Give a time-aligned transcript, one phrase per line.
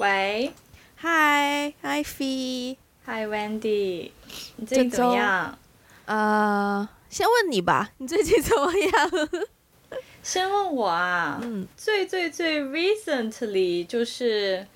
[0.00, 0.50] 喂
[1.02, 4.10] ，Hi，Hi Fee，Hi Wendy，
[4.56, 5.58] 你最近怎么样？
[6.06, 9.10] 呃，先问你吧，你最近怎么样？
[10.22, 14.66] 先问我啊，嗯，最最最 recently 就是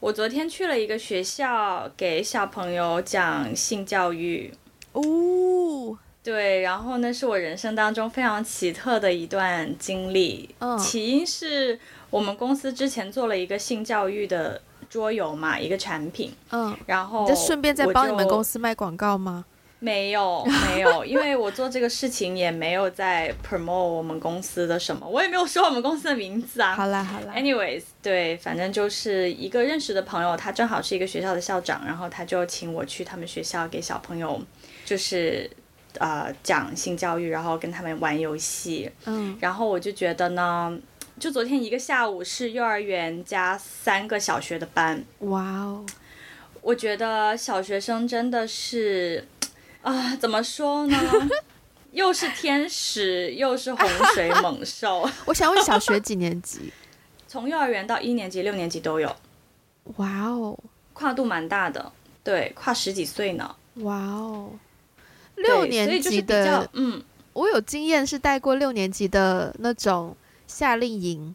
[0.00, 4.52] 我昨天去了一个学校，给小朋友讲性教育。
[4.94, 10.52] 哦，对，然后那是我人生当中非常奇特的一段经历。
[10.58, 11.78] 嗯，起因是
[12.10, 14.60] 我们公司之前做了一个性教育的
[14.92, 16.30] 桌游嘛，一个产品。
[16.50, 19.46] 嗯，然后就顺便再帮你们公司卖广告吗？
[19.78, 26.76] 没有，没有，因为我做这个事情也没有在 promote 我们公司的什么，我也没有说我们公司的名字啊。
[26.76, 27.32] 好啦，好啦。
[27.34, 34.40] Anyways，对，反正就是一个认识的朋友，他正好是一个学校的校长，然后他就请我去他们学校给小朋友，
[34.84, 35.50] 就是
[35.98, 38.88] 呃讲性教育，然后跟他们玩游戏。
[39.06, 39.36] 嗯。
[39.40, 40.78] 然后我就觉得呢，
[41.22, 45.04] 就昨天一个下午是幼儿园加三个小学的班。
[45.20, 45.86] 哇哦。
[46.60, 49.24] 我觉得小学生真的是。
[49.82, 50.98] 啊，怎么说呢？
[51.92, 55.08] 又是天使，又是洪水 猛兽。
[55.26, 56.72] 我想问，小学几年级？
[57.28, 59.14] 从幼儿园到一年级、六年级都有。
[59.98, 60.58] 哇哦，
[60.92, 61.92] 跨度蛮大的，
[62.24, 63.54] 对，跨十几岁呢。
[63.74, 64.50] 哇哦，
[65.36, 67.00] 六年级的，嗯，
[67.32, 70.16] 我有经验是带过六年级的那种
[70.52, 71.34] 夏令营。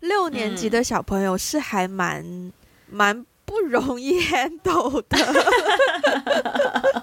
[0.00, 2.52] 六年级的小朋友是还蛮、嗯、
[2.88, 5.18] 蛮不容易 handle 的。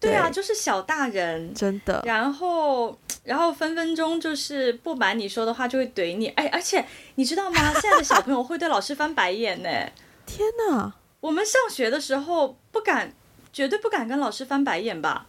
[0.00, 2.02] 对啊，就是小大人，真的。
[2.04, 6.26] 然后，然后分分钟就是不瞒你说的话就会怼你。
[6.28, 7.72] 哎，而且你知道吗？
[7.80, 9.68] 现在的小朋友会对老师翻白眼呢。
[10.26, 10.92] 天哪！
[11.20, 13.14] 我们上学的时候不敢，
[13.50, 15.26] 绝对不敢跟老师翻白眼吧？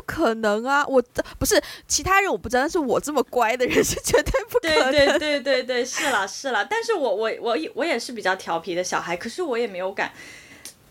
[0.00, 0.82] 不可能啊！
[0.86, 1.02] 我
[1.38, 4.90] 不是其他人我不知道，但是我这么乖的人是绝对不可能。
[4.90, 6.66] 对对对对对，是啦是啦。
[6.68, 10.10] 但是我我我我也是比较调皮的小孩，可是我也没有敢。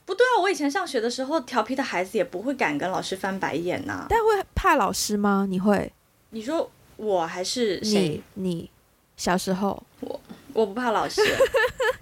[0.05, 0.41] 不对啊！
[0.41, 4.05] 我以前上学的时候，调皮的孩子也不会敢跟老师翻白眼呐、啊。
[4.09, 5.47] 但会怕老师吗？
[5.49, 5.91] 你会？
[6.29, 8.21] 你说我还是谁？
[8.35, 8.71] 你，你
[9.17, 10.21] 小时候，我
[10.53, 11.19] 我不怕老师，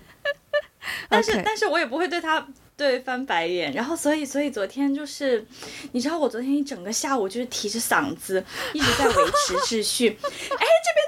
[1.07, 2.45] 但是.但是我也不会对他
[2.77, 3.73] 对翻白眼。
[3.73, 5.43] 然后所以所以昨天就是，
[5.91, 10.07] 你知道我昨天一整个下午就是提着嗓子一直在维持秩序。
[10.07, 10.57] 哎，这边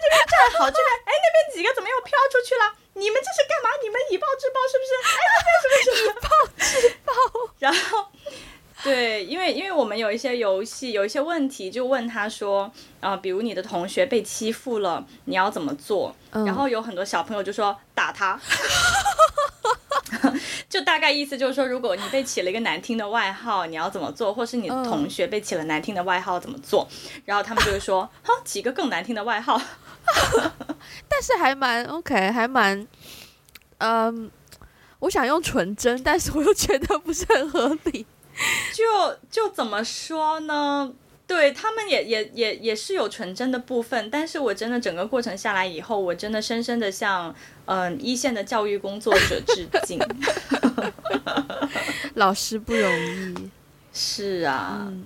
[0.02, 2.76] 这边站好，这边哎那边几个怎么又飘出去了？
[2.96, 3.70] 你们这是干嘛？
[3.82, 4.92] 你们以暴制暴是不是？
[5.06, 5.22] 哎，
[5.62, 7.14] 这边是不是 以暴制暴？
[7.60, 8.08] 然后，
[8.82, 12.64] 对，因为因为我们有一些游戏，有一些问题，就问他说，
[13.02, 16.16] 啊、呃，比如你的同学被欺负了，你要怎么做？
[16.32, 18.40] 嗯、然后有很多小朋友就说打他，
[20.70, 24.34] 就大概意思就是说，如果你被起了一个难听的外号，你要怎么做？
[24.34, 26.88] 或是你的同学被起了难听的外号怎么做？
[26.90, 29.60] 嗯、然后他们就会说， 哈，起个更难听的外号。
[31.10, 32.88] 但是还蛮 OK，还蛮，
[33.80, 34.32] 嗯，
[35.00, 38.06] 我想用纯真，但是我又觉得不是很合理。
[38.74, 40.92] 就就怎么说呢？
[41.28, 47.34] 对，他们也也也也是有纯真的部分，但是我真的整个过程下来以后，我真的深深的向
[47.66, 50.00] 嗯一线的教育工作者致敬。
[52.16, 53.50] 老师不容易。
[53.94, 54.86] 是啊。
[54.88, 55.06] 嗯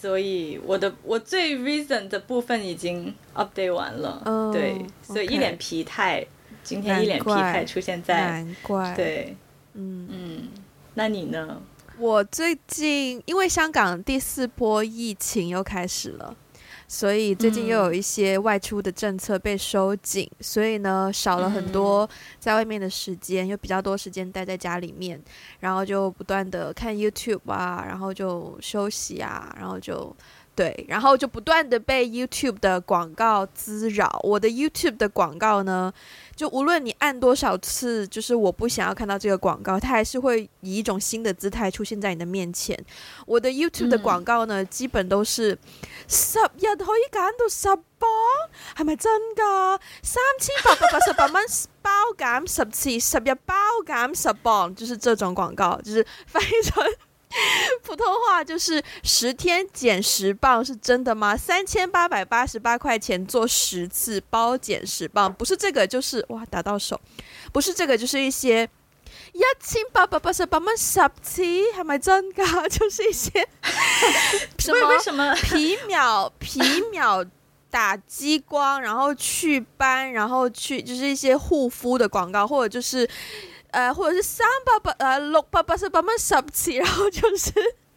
[0.00, 6.26] 所以我的我最 reason 的部分已经 update 完了，oh, 对，所以一脸疲态.
[6.62, 9.36] 今天一脸疲态出现在，难怪，对，
[9.74, 10.48] 嗯嗯，
[10.94, 11.60] 那你呢？
[12.00, 16.34] 我最近因为香港第四波疫情又开始了。
[16.88, 22.08] 所以最近又有一些外出的政策被收紧，嗯、所以呢少了很多
[22.40, 25.22] 在外面的时间，又比较多时间待在家里面，
[25.60, 30.12] 然后就不断的看 YouTube 啊，然后就休息啊，然后就
[30.60, 34.20] 对，然后就不断的被 YouTube 的广告滋扰。
[34.22, 35.90] 我的 YouTube 的广告呢，
[36.36, 42.78] 就无论你按多少次，就是我不想要看到这个广告，它还是会以一种新的姿态出现在你的面前。
[43.24, 45.56] 我的 YouTube 的广告呢，嗯、基本都是
[46.06, 47.66] 十日可以减到十
[47.98, 48.10] 磅，
[48.76, 49.80] 系咪真㗎？
[50.02, 51.42] 三千八百八十八蚊
[51.80, 53.54] 包减十次，十日包
[53.86, 56.84] 减十磅，就是这种广告，就是翻译成。
[57.84, 61.36] 普通话就是十天减十磅，是真的吗？
[61.36, 67.00] 三千八百八十八块钱做十次包减十磅，不是这个就是哇打到手，
[67.52, 68.68] 不是这个就是一些
[69.32, 72.68] 一千八百八十八蚊十次， 系咪真噶？
[72.68, 73.30] 就是一些
[74.58, 76.60] 什么什么皮秒皮
[76.90, 77.24] 秒
[77.70, 83.08] 打激光，然后祛斑，然后去就是一些护肤的广告，或者就是。
[83.72, 87.52] 呃，或者是三百八呃六百八十八蚊十次， 然后就是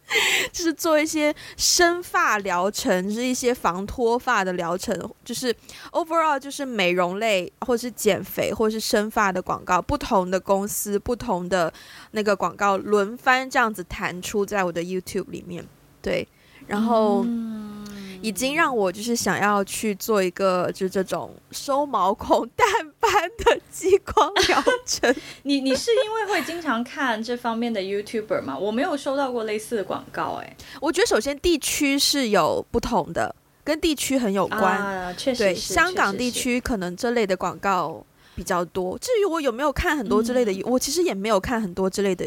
[0.52, 4.94] 就是做一些生发疗程，就是一些防脱发的疗程，
[5.24, 5.54] 就是
[5.92, 11.72] overall 就是美容类，或是减肥，或是生发的广告，不同的公司，不同的
[12.10, 15.66] 那个广告轮番这样子弹出在我的 YouTube 里面，
[16.02, 16.28] 对，
[16.66, 17.24] 然后。
[18.24, 22.66] 已经让我就是想要去做一个就这种收毛孔淡
[22.98, 23.12] 斑
[23.44, 25.14] 的激光疗程。
[25.44, 28.56] 你你是因为会经常看这方面的 YouTuber 吗？
[28.56, 30.56] 我没有收到过类似的广告哎。
[30.80, 34.62] 我觉得首先地区是有不同的，跟地区很有关。
[34.62, 35.42] 啊，确实。
[35.44, 38.02] 对，香港地区可能这类的广告
[38.34, 38.98] 比较多。
[38.98, 42.24] 至于我有没有看很多之类的，嗯，我其实也没有看很多之类的。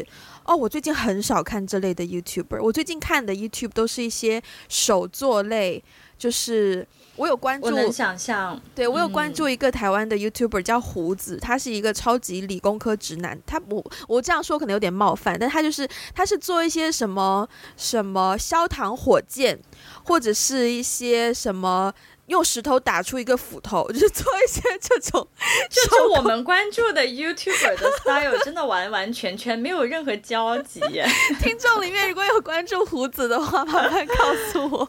[0.48, 2.62] 哦，我最近很少看这类的 YouTuber。
[2.62, 5.84] 我最近看的 YouTube 都是一些手作类，
[6.16, 7.66] 就是我有关注。
[7.66, 13.38] 我能想象，对，我有关注一个台湾的 YouTuber 叫胡子，他是一个超级理工科直男。
[13.46, 17.46] 他我我这样说可能有点冒犯，但他就是他是做一些什么
[17.76, 19.60] 什么焦糖火箭，
[20.04, 21.92] 或者是一些什么。
[22.28, 25.26] 用石头打出一个斧头， 就是做一些这种，
[25.68, 31.06] 就是我们关注的 YouTuber 的 style 真的完完全全没有任何交集耶。
[31.42, 34.14] 听众里面如果有关注胡子的话，麻烦告
[34.52, 34.88] 诉我。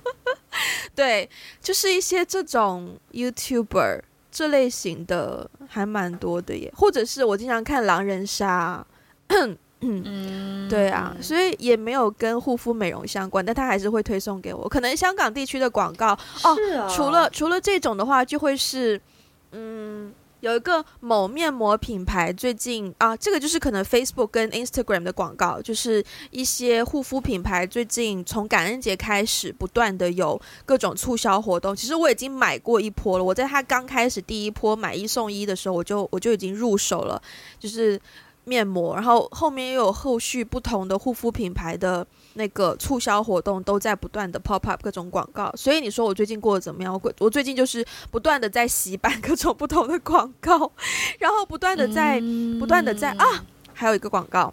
[0.95, 1.30] 对，
[1.62, 4.01] 就是一些这种 YouTuber
[4.31, 8.85] 这类型的还蛮多的耶，或者是我经常看狼人杀。
[9.81, 14.67] 嗯，对啊，所以也没有跟护肤美容相关，但他还是会推送给我。
[14.67, 16.11] 可能香港地区的广告
[16.43, 18.99] 哦，哦，除了除了这种的话，就会是
[19.53, 31.73] 嗯，有一个某面膜品牌最近啊，这个就是可能 Facebook 跟 Instagram 的广告，就是一些护肤品牌最近从感恩节开始不断的有各种促销活动。
[31.73, 37.21] 其实我已经买过一波了，我在他刚开始第一波买一送一的时候，我就我就已经入手了，
[37.57, 37.97] 就是。
[38.49, 45.53] 面膜，然后后面又有后续不同的护肤品牌的那个促销活动，都在不断的 pop up 各种广告。
[45.55, 46.99] 所以你说我最近过得怎么样？
[47.03, 50.71] 我我最近就是不断的在洗版各种不同的广告，
[51.19, 52.19] 然后不断的在
[52.59, 54.51] 不断的在啊，还有一个广告，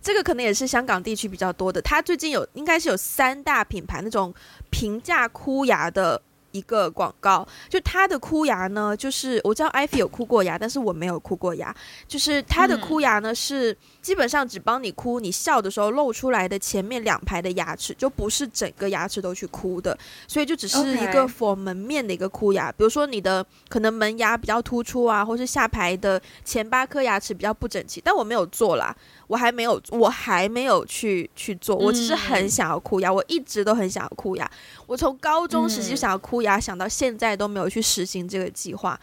[0.00, 1.82] 这个可能也是香港地区比较多的。
[1.82, 4.32] 它最近有应该是有三大品牌那种
[4.70, 6.22] 平价箍牙的。
[6.52, 11.74] 一个广告，就他的箍牙呢，就是我知道艾菲有箍过牙，但是我没有箍过牙。
[12.06, 22.70] 就是他的箍牙呢，是基本上只帮你箍你笑的时候露出来的前面两排的牙齿，就不是整个牙齿都去箍的，所以就只是一个 for 门面的一个箍牙。
[22.72, 28.94] 比如说你的可能门牙比较突出啊，或是下排的前八颗牙齿比较不整齐，但我没有做啦。
[29.32, 31.74] 我还没有，我还没有去去做。
[31.74, 34.50] 我其实很想要哭牙，我一直都很想要哭牙。
[34.86, 39.00] 我从高中时期就想要哭牙，想到现在都没有去实行这个计划。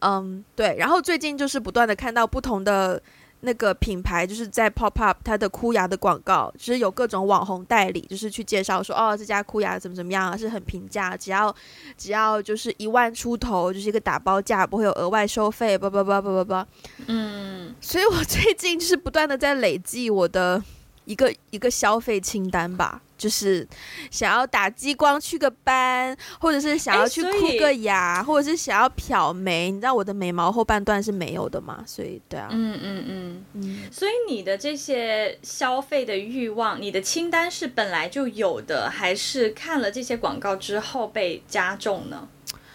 [0.00, 0.76] 嗯，对。
[0.78, 3.02] 然后最近就是不断的看到不同的。
[3.44, 11.54] 那个品牌就是在 pop up 它的箍牙的广告，就是有各种网红代理，就是去介绍说，哦，这家箍牙怎么怎么样，是很平价，只要
[11.98, 16.68] 只要就是一万出头，就是一个打包价，不会有额外收费，叭叭叭叭叭叭。
[17.06, 20.62] 嗯，所以我最近就是不断的在累积我的
[21.04, 23.02] 一个一个消费清单吧。
[23.22, 23.64] 就是
[24.10, 29.70] 想要打激光去个斑，或者是想要去箍个牙，或者是想要漂眉。
[29.70, 31.84] 你知道我的眉毛后半段是没有的嘛？
[31.86, 33.78] 所以对啊，嗯嗯嗯嗯。
[33.92, 42.28] 所以你的这些消费的欲望，你的清单是本来就有的，还是看了这些广告之后被加重呢？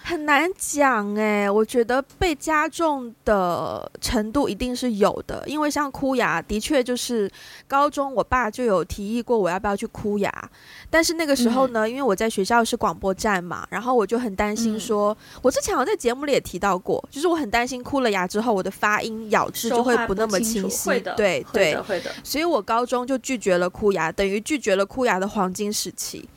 [0.07, 7.29] 很难讲哎，我觉得被加重的程度一定是有的，因为像箍牙，的确就是
[7.67, 10.49] 高中我爸就有提议过我要不要去箍牙，
[10.89, 21.77] 但是那个时候呢，嗯、因为我在学校是广播站嘛，然后我就很担心说，嗯、我之前好像在节目里也提到过，就是我很担心箍了牙之后我的发音咬字就会不那么清晰，对对，
[22.23, 26.29] 所以我高中就拒绝了箍牙，等于拒绝了箍牙的黄金时期。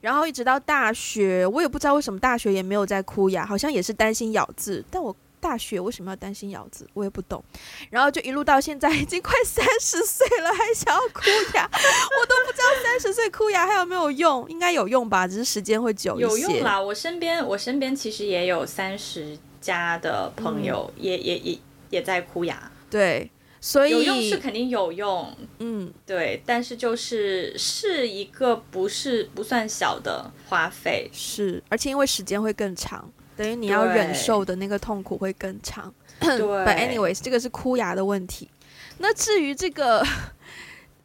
[0.00, 4.84] 然后一直到大学，我也不知道为什么大学也没有在哭牙，好像也是担心咬字。
[4.90, 7.42] 但我大学为什么要担心咬字，我也不懂。
[7.90, 11.22] 然后就一路到现在，已经快三十岁了，还想要哭
[11.54, 16.26] 牙， 我都不知道三十岁哭牙还有没有用，应该有用吧，只是时间会久一些。
[16.26, 21.58] 有用啦，我身边我身边其实也有三十加的朋友，嗯、也也也
[21.90, 22.70] 也在哭牙。
[22.90, 23.30] 对。
[23.60, 35.92] 所以有用是肯定有用，嗯，对，但是就是是一个不是不算小的花费，是，而且因为时间会更长，等于你要忍受的那个痛苦会更长。
[36.20, 38.48] 对， But anyways，这个是枯牙的问题。
[38.98, 40.04] 那至于这个，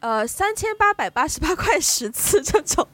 [0.03, 2.85] 呃，三千八百八十八 块十次这种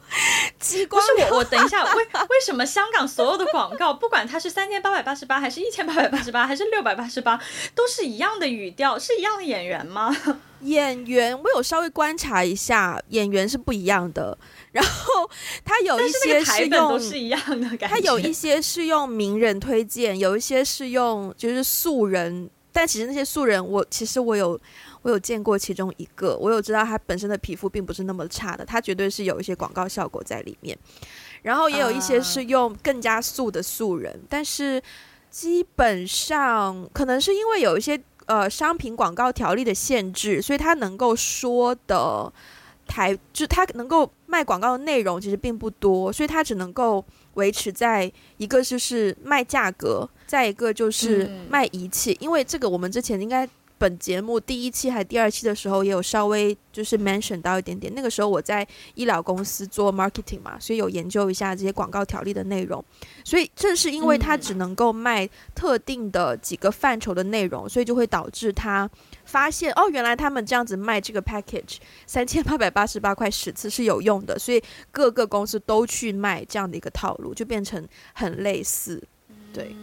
[0.60, 7.42] 激光，不是我，我等一下，为为什么香港所有的广告， 不管它是三千八百八十八，还是一千八百八十八，还是六百八十八，
[7.74, 10.16] 都是一样的语调，是一样的演员吗？
[10.62, 14.38] 演员，我有稍微观察一下，演员是不一样的。
[14.72, 15.28] 然后
[15.66, 17.88] 他有一些是用，是一样的感觉。
[17.88, 24.62] 他有一些是用名人推荐，有一些是用就是素人，但其实那些素人，我其实我有。
[25.02, 30.78] 我有见过其中一个，我有知道他本身的皮肤并不是那么差的，他绝对是有一些广告效果在里面。
[31.42, 34.82] 然后也有一些是用更加素的素人，呃、但是
[35.30, 42.30] 基本上可能是因为有一些呃商品广告条例的限制，所以他能够说的
[42.86, 53.48] 台，就他能够卖广告的内容其实并不多，所以他只能够维持在一个就是卖价格，再一个就是卖仪器，嗯、因为这个我们之前应该。
[53.80, 57.92] 本节目第一期还第二期的时候，也有稍微就是 mention 到一点点。
[57.96, 62.84] 那个时候我在医疗公司做 marketing 嘛，所以有研究一下这些广告条例的内容。
[63.24, 68.90] 所以正是因为它只能够卖特定的几个范畴的内容，所以就会导致他
[69.24, 79.02] 发现哦，原来他们这样子卖这个 package 三千八百八十八块十次是有用的，所以各个公司都去卖这样的一个套路，就变成很类似，
[79.54, 79.74] 对。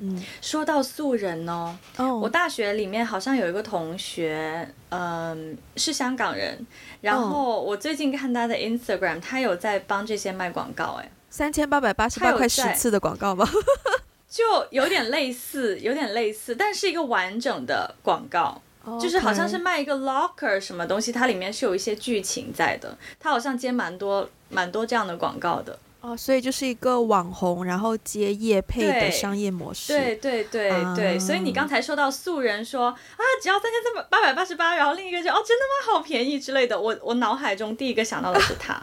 [0.00, 2.22] 嗯，说到素人哦，oh.
[2.22, 6.66] 我大学里面好像有一个同学，嗯，是香港人。
[7.00, 13.48] 然后我最近看他的 Instagram，他有在帮这些卖广告，哎，三千八百八十八块十次的广告吗？
[14.28, 18.60] 就有点类似，有点类似，但是一个完整的广告.
[19.00, 22.96] 就是好像是卖一个 locker 什么东西，它里面是有一些剧情在的。
[23.18, 25.76] 他好像接蛮多蛮多这样的广告的。
[26.06, 29.92] 哦，所以就是一个网红，然后接业配的商业模式。
[29.92, 35.92] 对对对对，对，所以你刚才说到素人说啊，只要三千三百八百八十八，然后另一个就哦，真的吗？
[35.92, 36.80] 好便宜之类的。
[36.80, 38.80] 我我脑海中第一个想到的是他。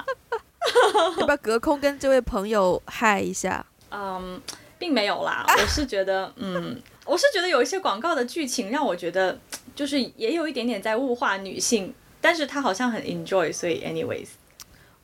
[1.17, 3.65] 要不要隔空跟这位朋友嗨一下？
[3.89, 4.41] 嗯，
[4.77, 5.45] 并没有啦。
[5.47, 9.39] 我是觉得，嗯，我是觉得有一些广告的剧情让我觉得，
[9.73, 14.27] 就是也有一点点在物化女性，但是他好像很 enjoy，所以 anyways，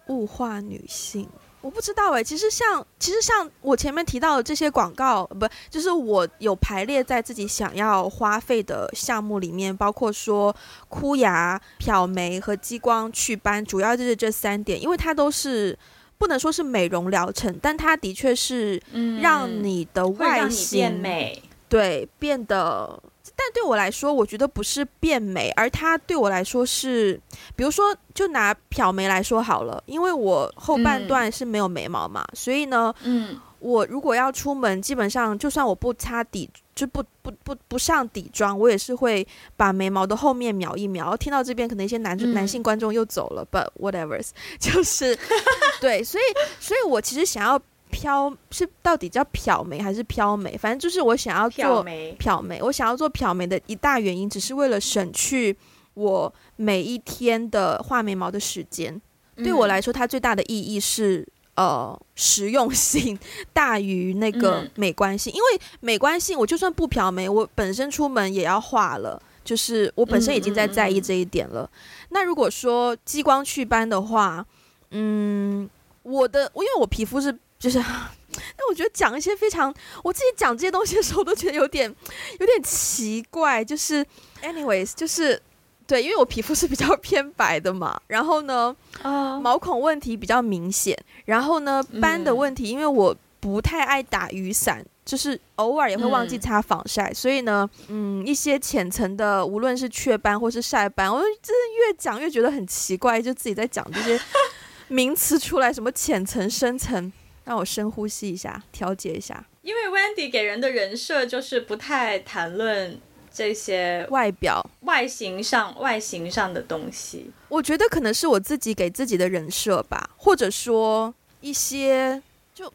[0.08, 1.26] 物化女性。
[1.62, 10.56] 我不知道哎，其实像其实像我前面提到的这些广告，不就是我有排列在自己想要花费的项目里面，包括说
[10.88, 15.78] 箍牙、漂眉和激光祛斑，主要就是这三点，因为它都是
[16.18, 18.82] 不能说是美容疗程，但它的确是
[19.22, 23.02] 让你的外形变美，对，变得。
[23.42, 27.18] 但对我来说，我觉得不是变美，而它对我来说是，
[27.56, 41.16] 比如说，就拿漂眉来说好了，因为我后半段是没有眉毛嘛，嗯、所以呢，嗯，我如果要出门，基本上就算我不擦底，就不不不不上底妆，我也是会把眉毛的后面描一描。
[41.16, 44.22] 听到这边，可能一些男、嗯、男性观众又走了，but whatever，
[44.60, 45.18] 就是
[45.80, 46.24] 对，所以，
[46.60, 47.58] 所以我其实想要。
[47.92, 50.58] 飘是到底叫漂眉还是漂眉？
[50.58, 51.84] 反正就是我想要做
[52.18, 52.62] 漂眉。
[52.62, 55.56] 我想要做漂眉的一大原因，只是为了省去
[55.96, 59.00] 我每一天的画眉毛的时间。
[59.36, 63.18] 嗯、对我来说，它最大的意义是呃实用性
[63.52, 65.34] 大于那个美观性。
[65.34, 71.64] 嗯、因为美观性，我就算不漂眉，我本身出门也要画了，就是我本身已经在在意这一点了。
[71.64, 74.46] 嗯嗯嗯，那如果说激光祛斑的话，
[74.92, 75.70] 嗯，
[76.04, 77.38] 我的我因为我皮肤是。
[77.60, 77.78] 就是，
[78.32, 79.74] 但我觉得讲一些非常，
[80.04, 81.94] 我自己讲这些东西的时候，都觉得有点
[82.40, 83.64] 有点奇怪。
[83.64, 84.06] 就是
[84.42, 85.42] ，anyways，就是
[85.86, 104.18] 对，因为我皮肤是比较 偏白的嘛，然后呢，啊，uh, 毛孔问题比较明显，然后呢，斑的问题，因为我不太爱打雨伞，就是偶尔也会忘记擦防晒，嗯、所以呢，嗯，一些浅层的，无论是雀斑或是晒斑，我真的越讲越觉得很奇怪，就自己在讲这些
[104.88, 107.12] 名词出来，什么浅层、深层。
[107.50, 109.44] 让我深呼吸一下，调节一下。
[109.64, 113.02] 因为 Wendy 给人的人设就是不太谈论
[113.34, 117.32] 这些外表、外形上、外形上的东西。
[117.48, 122.22] 我觉得可能是我自己给自己的人设吧，或者说一些
[122.54, 122.72] 就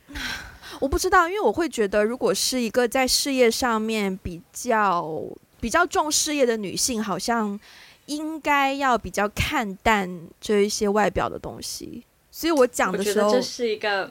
[0.80, 5.22] 我不知道，因为我会觉得，如果是一个在事业上面比较
[5.60, 7.58] 比较重事业的女性，好像
[8.06, 12.02] 应该要比较看淡这一些外表的东西。
[12.36, 14.10] 所以我讲的时候，我觉得这是一个，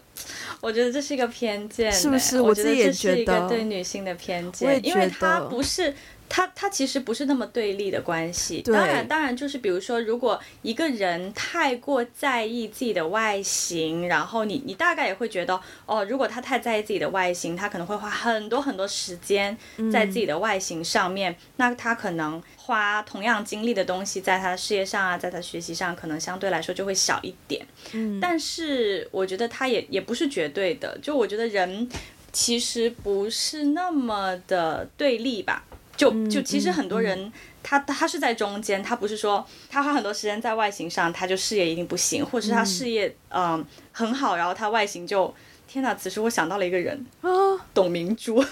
[0.62, 2.40] 我觉得这是一个偏见，是不是？
[2.40, 5.94] 我自己也觉得，这是一个对女性的偏见，因为它不是
[6.30, 8.62] 它它其实不是那么对立的关系。
[8.62, 19.56] 当然，当然就是比如说，如果一个人太过在意自己的外形，然后你你大概也会觉得，哦，如果他太在意自己的外形，他可能会花很多很多时间
[19.92, 27.64] 在自己的外形上面，嗯、那他可能花同样精力的东西在他的事业上啊，在他学习上，可能相对来说就会少一点。
[27.92, 31.88] 嗯，但是我觉得他也也不是绝对的，就我觉得人
[32.32, 35.64] 其实不是那么的对立吧。
[35.96, 37.32] 就就其实很多人，
[37.62, 45.32] 他他是在中间，他不是说他花很多时间在外形上，他就事业一定不行，或者是他事业嗯、呃、很好，然后他外形就
[45.68, 45.94] 天哪！
[45.94, 47.30] 此时我想到了一个人啊，
[47.76, 48.44] 董明珠，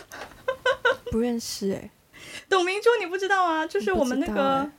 [1.11, 1.91] 不认识哎、欸，
[2.47, 3.65] 董明珠你不知道啊？
[3.65, 4.69] 就是我们那个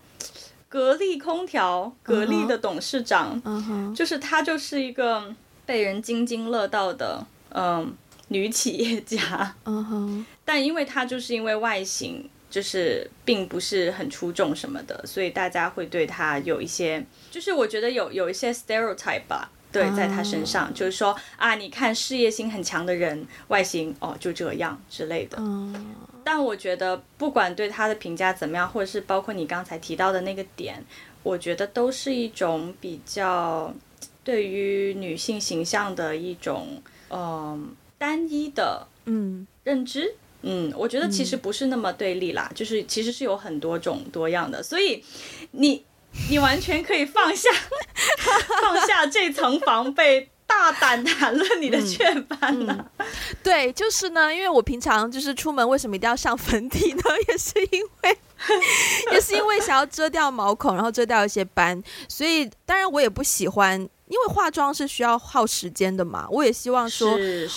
[0.68, 3.94] 格力空调格力的董事长，uh huh.
[3.94, 5.34] 就是他就是一个
[5.66, 7.92] 被人津津乐道的嗯、呃、
[8.28, 10.24] 女企业家，嗯哼、uh，huh.
[10.44, 12.30] 但因为他就是因为外形。
[12.52, 20.76] 就是并不是很出众什么的，所以大家会对他有一些，就是我觉得有有一些 stereotype 吧，对，在他身上，oh.
[20.76, 25.38] 就是说啊，你看事业心很强的人，外形哦就这样之类的。
[25.38, 25.74] Oh.
[26.22, 30.84] 但我觉得不管对他的评价怎么样，或者是包括你刚才提到的那个点，
[31.22, 33.72] 我觉得都是一种比较
[34.22, 37.60] 对于女性形象的一种嗯、呃、
[37.96, 40.16] 单一的嗯认知。
[40.42, 45.02] 嗯，我觉得其实不是那么对立啦，嗯、就是其实是有很多种多样的，所以
[45.52, 45.84] 你
[46.30, 47.48] 你完全可以放下
[48.60, 53.36] 放下这层防备，大胆谈论你的雀斑呢、啊嗯嗯。
[53.42, 57.02] 对，就是呢，因为我平常就是出门为什么一定要上粉底呢？
[57.28, 58.18] 也是因为
[59.12, 63.88] 也是因为想要遮掉毛孔，然后遮掉一些斑，所以当然我也不喜欢。
[64.12, 67.16] 因为化妆是需要耗时间的嘛，我也希望说，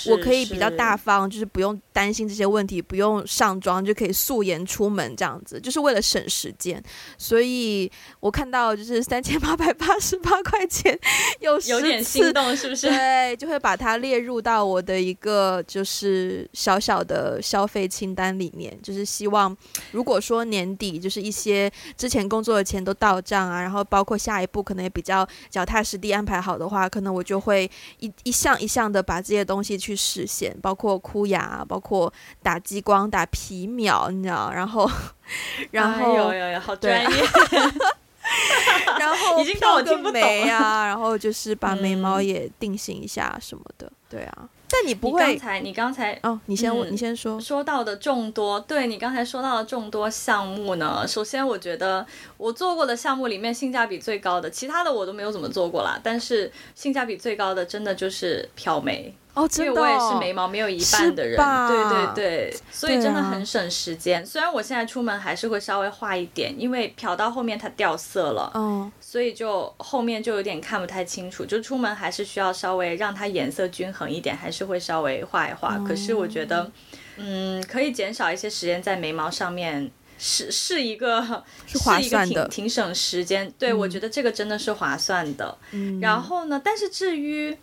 [0.10, 6.82] 我可以比较大方，就是不用担心这些问题，不用上妆就可以素颜出门这样子，就是为了省时间。
[7.18, 10.98] 所以我看到就是三千八百八十八块钱
[11.42, 12.88] 有有点心动，是不是？
[12.88, 19.54] 对，就会把它列入到我的一个就是小小的消费清单里面，就是希望
[19.92, 34.52] 如果说年底就是一些之前工作的钱都到账啊，然后包括下一步可能也比较脚踏实地安排好的话，可能我就会一一项一项的把这些东西去实现，包括箍牙，包括打激光、打皮秒，你知道？
[34.54, 34.88] 然后，
[35.72, 37.08] 然后，有有有，好专业。
[39.40, 44.50] 已经到我听不懂啊， 然后就是把眉毛也定型一下什么的，嗯、对啊。
[44.68, 52.06] 但你不会，刚才你刚才哦，你先问、嗯、你先说说到的众多，对你刚才说到的众多项目呢，首先我觉得
[52.38, 59.16] 我做过的项目里面性价比最高的，其他的我都没有怎么做过啦，但是性价比最高的真的就是漂眉。
[59.36, 64.22] 哦，真的哦，因为我也是眉毛没有一半的人，对对对，所以真的很省时间。
[64.22, 71.46] 啊、虽然我现在出门还是会稍微画一点，因为漂到后面它掉色了，嗯，所以就后面就有点看不太清楚。
[71.46, 75.76] 就出门还是需要稍微让它颜色均衡一点，还是会稍微画一画。
[75.76, 76.72] 哦、可是我觉得，
[77.18, 81.22] 嗯，可以减少一些时间在眉毛上面，是是一个
[81.68, 83.52] 是划算的，是一个挺挺省时间。
[83.60, 85.58] 对，嗯、我觉得这个真的是划算的。
[85.72, 87.58] 嗯，然后呢，但是至于。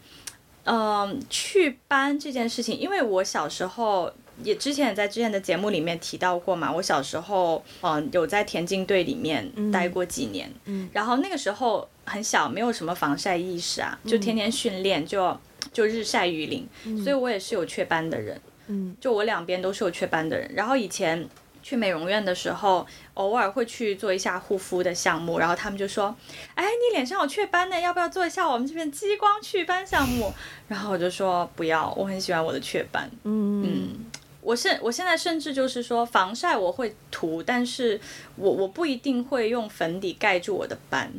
[0.65, 15.37] 嗯，祛斑这件事情，因为我小时候也之前也在之前的节目里面提到过嘛，我小时候嗯有在田径队里面待过几年，嗯，然后那个时候很小，没有什么防晒意识啊，就天天训练，就
[15.73, 21.29] 就日晒雨淋，嗯，所以我也是有雀斑的人，嗯，就我两边都是有雀斑的人，然后以前。
[21.63, 26.15] 去美容院的时候，偶尔会去做一下护肤的项目，然后他们就说
[26.55, 30.33] ：“哎，你脸上有雀斑呢，要不要做一下我们这边激光祛斑项目？”
[30.67, 34.07] 然后我就说：“不要，我很喜欢我的雀斑。”嗯嗯，
[34.41, 38.01] 我现我现在甚至就是说防晒我会涂，但是
[38.35, 41.13] 我我不一定会用粉底盖住我的斑，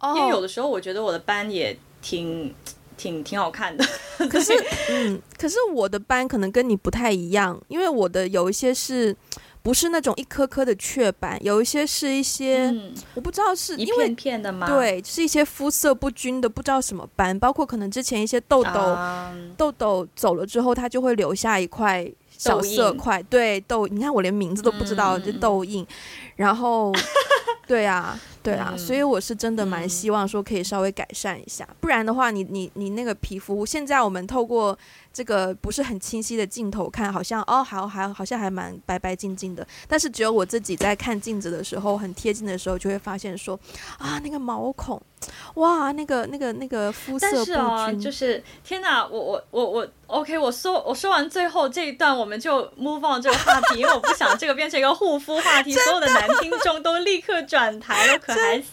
[0.00, 2.52] 哦、因为有的时候我觉得我的斑也挺
[2.96, 3.84] 挺挺好看的。
[4.28, 4.52] 可是
[4.90, 9.14] 嗯，可是我的斑可能跟你不太一样，因为我的有一些是。
[9.62, 14.66] 不是那种一颗颗的雀斑，有一些是一些，嗯、我不知道是因为一片片的吗？
[14.66, 25.86] 对，是一些肤色不均的，不知道什么斑，包括可能之前一些痘痘，嗯、痘痘走了之后，它就会留下一块小色块，对痘，你看我连名字都不知道，嗯、就痘印，
[26.36, 26.92] 然后，
[27.66, 28.18] 对啊。
[28.48, 34.76] 对啊，所以我是真的蛮希望说可以稍微改善一下，嗯、不然的话你，你你你那个皮肤，现在我们透过
[35.12, 43.58] 这个不是很清晰的镜头看，好像哦，还还好像还蛮白白净净的，但是只有我自己在看镜子的时候，很贴近的时候，就会发现说
[43.98, 45.00] 啊，那个毛孔，
[45.54, 58.64] 哇，那个那个那个肤色不均，但是哦，就是天哪，我我我我，OK，我说我说完最后这一段，我们就 move on 这个话题，因为我不想这个变成一个护肤话题， 所有的男听众都立刻转台了，可还行，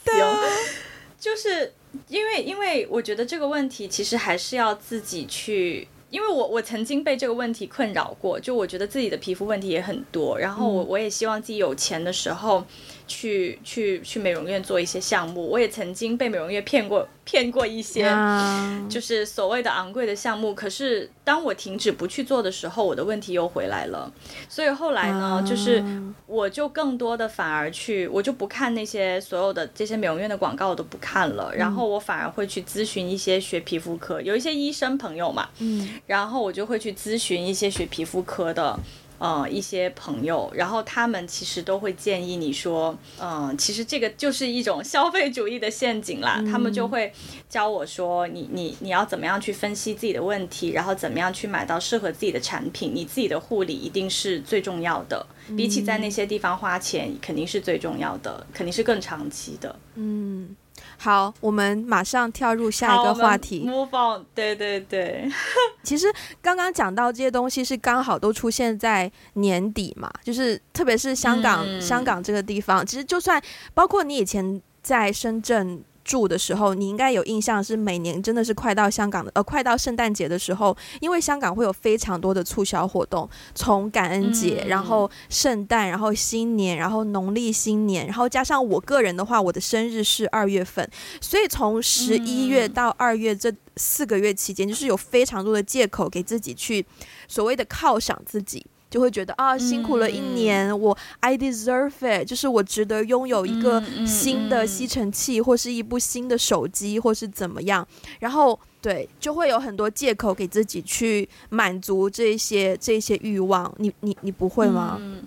[1.19, 1.73] 就是
[2.07, 5.87] 因为因为我觉得这个问题其实还是要自己去。
[6.11, 12.63] 因为我我曾经被这个问题困扰过，就我觉得自己的皮肤问题也很多，然后我我也希望自己有钱的时候。
[13.07, 18.09] 去去去美容院做一些项目，我也曾经被美容院骗过骗过一些，
[18.89, 20.53] 就是所谓的昂贵的项目。
[20.53, 24.11] 可是当我停止不去做的时候，我的问题又回来了。
[24.49, 25.83] 所以后来呢，就是
[26.25, 31.53] 我就更多的反而去，我就不看那些所有的这些美容院的广告，我都不看了。
[31.55, 38.79] 然后我反而会去咨询一些学皮肤科，有一些医生朋友嘛，嗯，然后我就会去咨询一些学皮肤科的。
[39.17, 46.35] 呃，一些朋友，然后他们其实都会建议你说，嗯、呃，其实这个就是一种消费主义的陷阱啦。
[46.39, 47.11] 嗯、他们就会
[47.47, 52.91] 教我说，你你你要怎么样去分析自己的问题，然后怎么样去买到适合自己的产品。
[52.93, 55.25] 你自己的护理一定是最重要的，
[55.55, 59.79] 比起在那些地方花钱，肯定是最重要的，肯定是更长期的。
[59.95, 60.55] 嗯。
[60.97, 63.67] 好，我们马上跳入下一个话题。
[63.67, 65.29] Move on，对对对。
[65.83, 66.07] 其实
[66.41, 73.41] 刚刚讲到这些东西是刚好都出现在年底嘛，就是特别是香港，嗯、香港这个地方，其实就算
[73.73, 75.83] 包括你以前在深圳。
[76.05, 90.87] 住的时候，你应该有印象，是每年真的是快到香港的呃，快到圣诞节的时候，因为香港会有非常多的促销活动，从感恩节，嗯、然后圣诞，然后新年，然后农历新年，然后加上我个人的话，我的生日是二月份，
[91.19, 96.85] 所以从十一月到二月这四个月期间，就是有非常多的借口给自己去
[97.27, 98.65] 所谓的犒赏自己。
[98.89, 107.85] 就会觉得啊，辛苦了一年，嗯、我 I deserve it，就是我值得拥有一个新的吸尘器，或是一部新的手机，或是怎么样。
[108.19, 113.73] 然后对，就会有很多借口给自己去满足这些这些欲望。
[113.79, 114.97] 你你你不会吗？
[115.01, 115.23] 嗯，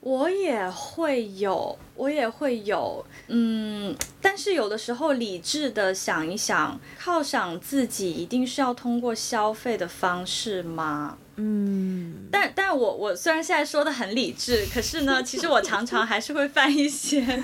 [0.00, 11.18] 我也会有，我也会有，嗯，但是有的时候理智的想一想，犒赏自己一定是要通过消费的方式吗？
[11.36, 17.42] 嗯，但但我我虽然现在说的很理智，可是呢，其实我常常还是会犯一些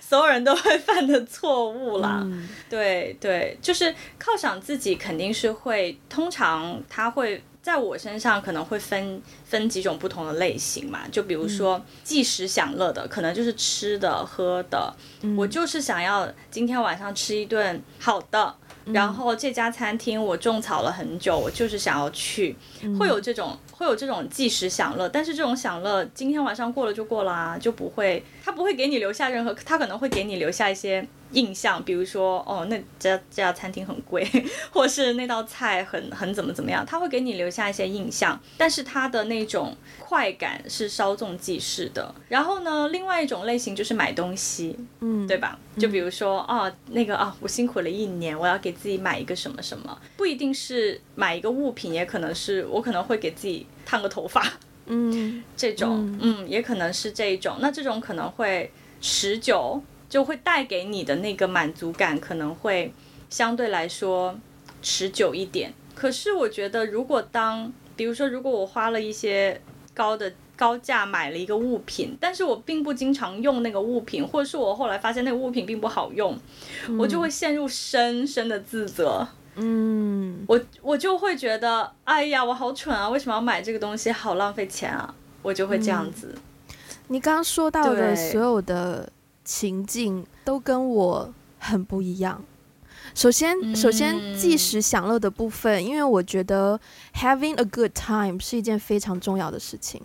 [0.00, 2.20] 所有人都会犯的错误啦。
[2.24, 11.00] 嗯、对对，就是犒赏自己肯定是会，通常他会在我身上可能会分分几种不同的类型嘛。
[11.10, 18.54] 就比如说即时享乐的，可能就是吃的喝的，嗯、我就是想要今天晚上吃一顿好的。
[18.92, 22.56] 然后这家餐厅我种草了很久，我就是想要去，
[22.98, 31.06] 会有这种会有这种即时享乐，但是这种享乐今天晚上过了就过了啊，就不会，他不会给你留下任何，他可能会给你留下一些。
[31.32, 34.26] 印象，比如说，哦，那家这家餐厅很贵，
[34.72, 42.14] 或是那道菜很很怎么怎么样，他会给你留下一些印象，但是他的那种快感是稍纵即逝的。
[42.30, 45.58] 然后呢，另外一种类型就是买东西，嗯，对吧？
[45.78, 54.42] 就比如说，哦，那个啊，我辛苦了一年，我要给自己买一个什么什么，不一定是买一个物品，也可能是我可能会给自己烫个头发，
[54.88, 57.56] 嗯，这种，嗯，嗯，也可能是这一种。
[57.60, 58.70] 那这种可能会
[59.00, 59.80] 持久。
[60.08, 62.90] 就会带给你的那个满足感可能会
[63.28, 64.34] 相对来说
[64.80, 65.70] 持久一点。
[65.94, 69.60] 可是我觉得，如果当比如说，如果我花了一些
[69.92, 76.34] 高的高价买了一个物品，但是我并不经常用那个物品，或者是我后来发现那个物品并不好用，
[76.98, 79.28] 我就会陷入深深的自责。
[79.58, 83.08] 嗯，我我就会觉得，哎呀，我好蠢啊！
[83.08, 84.10] 为什么要买这个东西？
[84.10, 85.14] 好浪费钱啊！
[85.42, 86.34] 我就会这样子。
[86.34, 86.74] 嗯，
[87.08, 89.12] 你刚刚说到的所有的。
[89.48, 92.44] 情境都跟我很不一样。
[93.14, 96.78] 首先，首先即时享乐的部分，因为我觉得
[97.14, 100.02] having a good time 是一件非常重要的事情。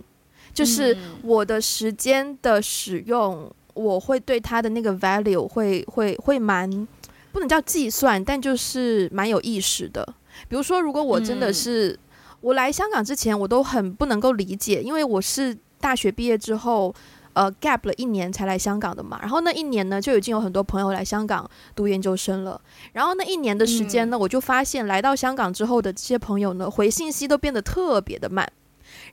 [0.54, 6.88] 就是我的时间的使用，我会对它的那个 value 会会会蛮
[7.34, 10.08] 不能叫计算，但就是蛮有意识的。
[10.48, 12.00] 比如说，如果我真的是
[12.40, 16.96] 我来香港之前，我都很不能够理解，因为我是大学毕业之后。
[17.36, 22.62] 呃，gap 了一年才来香港的嘛，然后那一年呢，就已经有很多朋友来香港读研究生了。
[22.92, 28.48] 然后那一年的时间呢，嗯、我就发现来到香港之后的这些朋友呢，回信息都变得特别的慢。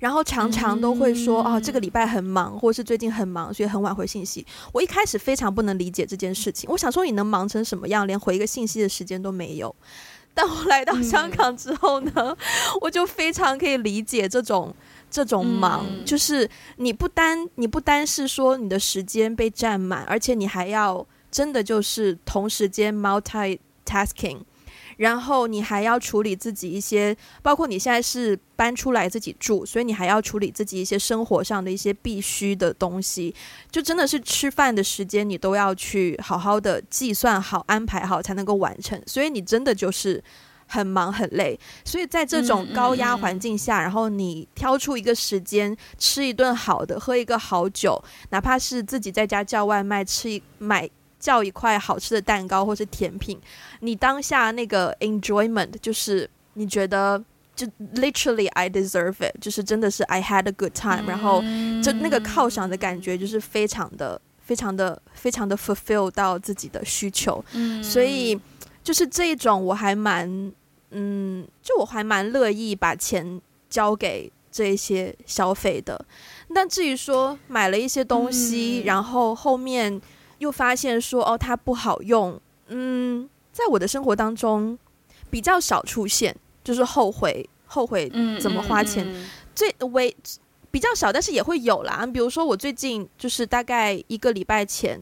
[0.00, 4.44] 然后常常都会说啊，这个礼拜很忙，或是最近很忙，所以很晚回信息。
[4.72, 9.72] 我一开始非常不能理解这件事情，我想说你能忙成什么样，连回一个信息的时间都没有。
[10.32, 12.36] 但我来到香港之后呢，嗯、
[12.80, 14.74] 我就非常可以理解这种
[15.10, 24.38] 这种忙，嗯、就是你不单你不单是说你的时间被占满，而且你还要真的就是同时间 multitasking。
[25.00, 33.34] 然后你还要处理自己一些，包括你现在是搬出来自己住，所以你还要处理自己一些生活上的一些必须的东西，
[33.70, 40.22] 就真的是吃饭的时间你都要去好好的计算好、安排好才能够完成，所以你真的就是
[40.66, 41.58] 很忙很累。
[41.82, 50.90] 所以在这种高压环境下，然后你挑出一个时间吃一顿好的，喝一个好酒，哪怕是自己在家叫外卖吃一买。
[51.20, 53.38] 叫一块好吃的蛋糕或是甜品，
[53.80, 57.22] 你当下那个 enjoyment 就是你觉得
[57.54, 61.42] 就 literally I deserve it，就是真的是 I had a good time，然后
[61.82, 67.44] 就那个犒赏的感觉就是非常的、非常的、非常的 fulfill 到自己的需求，
[67.82, 68.40] 所以
[68.82, 70.50] 就是这一种我还蛮
[70.90, 76.02] 嗯，就我还蛮乐意把钱交给这一些消费的。
[76.54, 80.00] 但至于说买了一些东西，然后后面。
[80.40, 82.38] 又发现说哦，它不好用。
[82.66, 84.78] 嗯，在我的生活当中
[85.30, 90.14] 比较少出现，就是后悔后悔怎么花钱，嗯嗯嗯、最为
[90.70, 92.04] 比较少，但是也会有啦。
[92.06, 95.00] 比如说我最近就是大概一个礼拜前。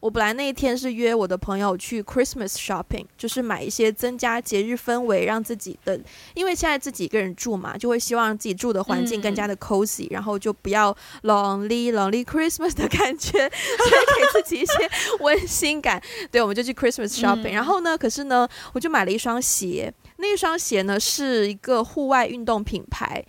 [0.00, 6.00] 我本来那一天是约我的朋友去 Christmas shopping，就是买一些增加节日氛围，让自己的，
[6.34, 14.74] 因为现在自己一个人住嘛，就会希望自己住的环境更加的 cozy，嗯、然后就不要 lonely lonely Christmas 的感觉， 所以给自己一些
[15.18, 16.00] 温馨感。
[16.30, 23.24] 对，我们就去 Christmas shopping，、嗯、然后呢，可是呢，我就买了一双鞋，那一双鞋呢是一个户外运动品牌，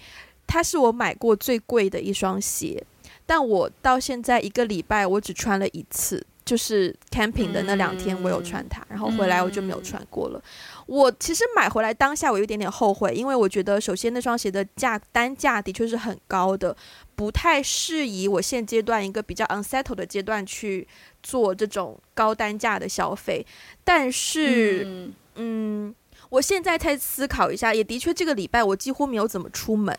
[0.45, 2.85] 它是我买过最贵的一双鞋，
[3.25, 6.23] 但我到现在一个礼拜我只穿了一次。
[6.49, 10.41] 就是 camping 的那两天，我有穿它，然后回来我就没有穿过了。
[10.87, 16.75] 我其实买回来当下我有一点点后悔，因为我觉得首先那双鞋的价单价的确是很高的，
[17.13, 20.87] 不太适宜我现阶段一个比较 unsettled 的阶段去
[21.21, 23.45] 做这种高单价的消费。
[23.83, 25.95] 但是，嗯，嗯，
[26.29, 29.95] 我现在才思考一下，也的确这个礼拜我几乎没有怎么出门，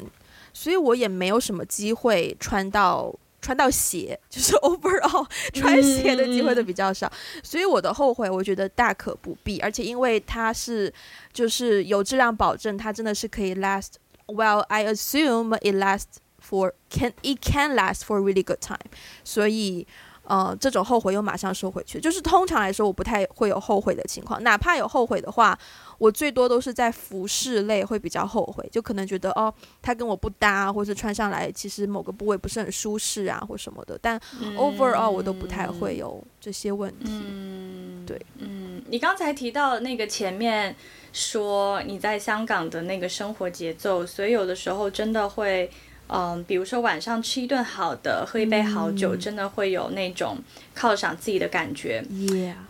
[0.53, 3.15] 所以我也没有什么机会穿到。
[3.41, 9.59] 穿到鞋就是 overall 穿鞋的机会都比较少，嗯、所以我的后悔，我觉得大可不必。
[9.61, 10.93] 而且因为它是
[11.33, 13.93] 就是有质量保证，它真的是可以 last。
[14.27, 18.79] Well, I assume it lasts for can it can last for a really good time。
[19.25, 19.87] 所以
[20.31, 21.99] 呃，这种后悔又马上收回去。
[21.99, 25.59] 就是通常来说，我不太会有后悔的情况，哪怕有后悔的话。
[25.99, 33.99] 我最多都是在服饰类会比较后悔，就可能觉得哦，它跟我不搭，或是穿上来其实某个部位不是很舒适啊，或什么的。
[34.01, 34.19] 但
[34.57, 37.11] overall 我都不太会有这些问题。
[37.11, 40.75] 嗯，对，嗯，你刚才提到那个前面
[41.13, 45.71] 说你在香港的那个生活节奏，所以有的时候真的会。
[46.13, 50.37] 嗯，比如说晚上吃一顿好的，喝一杯好酒，嗯、真的会有那种
[50.77, 52.05] 犒赏自己的感觉。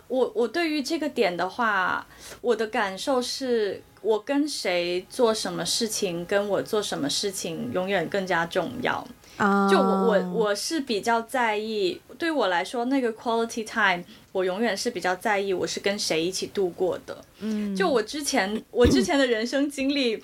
[0.07, 2.05] 我我对于这个点的话，
[2.41, 9.07] 我的感受是我跟谁做什么事情，跟我做什么事情永远更加重要。
[9.37, 9.71] Oh.
[9.71, 17.17] 就我我我是比较在意，对于我来说，那个 quality time，我永远是比较在意我是跟谁一起度过的。
[17.39, 20.23] 嗯，就我之前我之前的人生经历。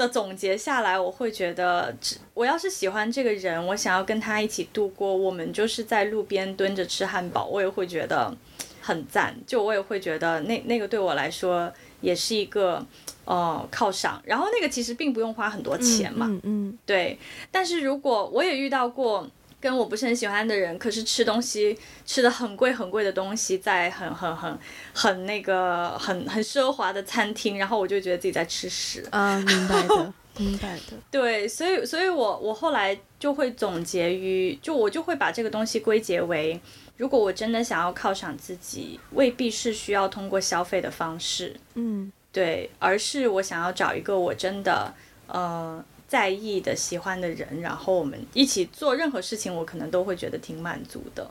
[0.00, 1.94] 的总结下来，我会觉得，
[2.32, 8.34] 我要是喜欢这个人，我想要跟他一起度过，我们就是在路边蹲着吃汉堡，我也会觉得
[8.80, 9.36] 很赞。
[9.46, 12.82] 就我也会觉得那那个对我来说也是一个
[13.26, 14.22] 呃犒赏。
[14.24, 17.18] 然后那个其实并不用花很多钱嘛，嗯嗯，嗯对。
[17.50, 19.28] 但是如果我也遇到过。
[19.60, 24.58] 跟我不是很喜欢的人，可是吃东西吃的很贵很贵的东西，在很很很
[24.94, 29.06] 很那个很很奢华的餐厅，然后我就觉得自己在吃屎。
[29.10, 30.96] 啊，明白的， 明白的。
[31.10, 36.58] 对，所以所以我我后来就会总结于，就我就会把这个东西归结为，
[36.96, 44.94] 如果我真的想要犒赏自己，未必是需要通过消费的方式，嗯，对，而是我想要找一个我真的
[45.26, 45.84] 呃。
[46.10, 51.30] 在意的、喜欢的人，然后我们一起做任何事情，我可能都会觉得挺满足的。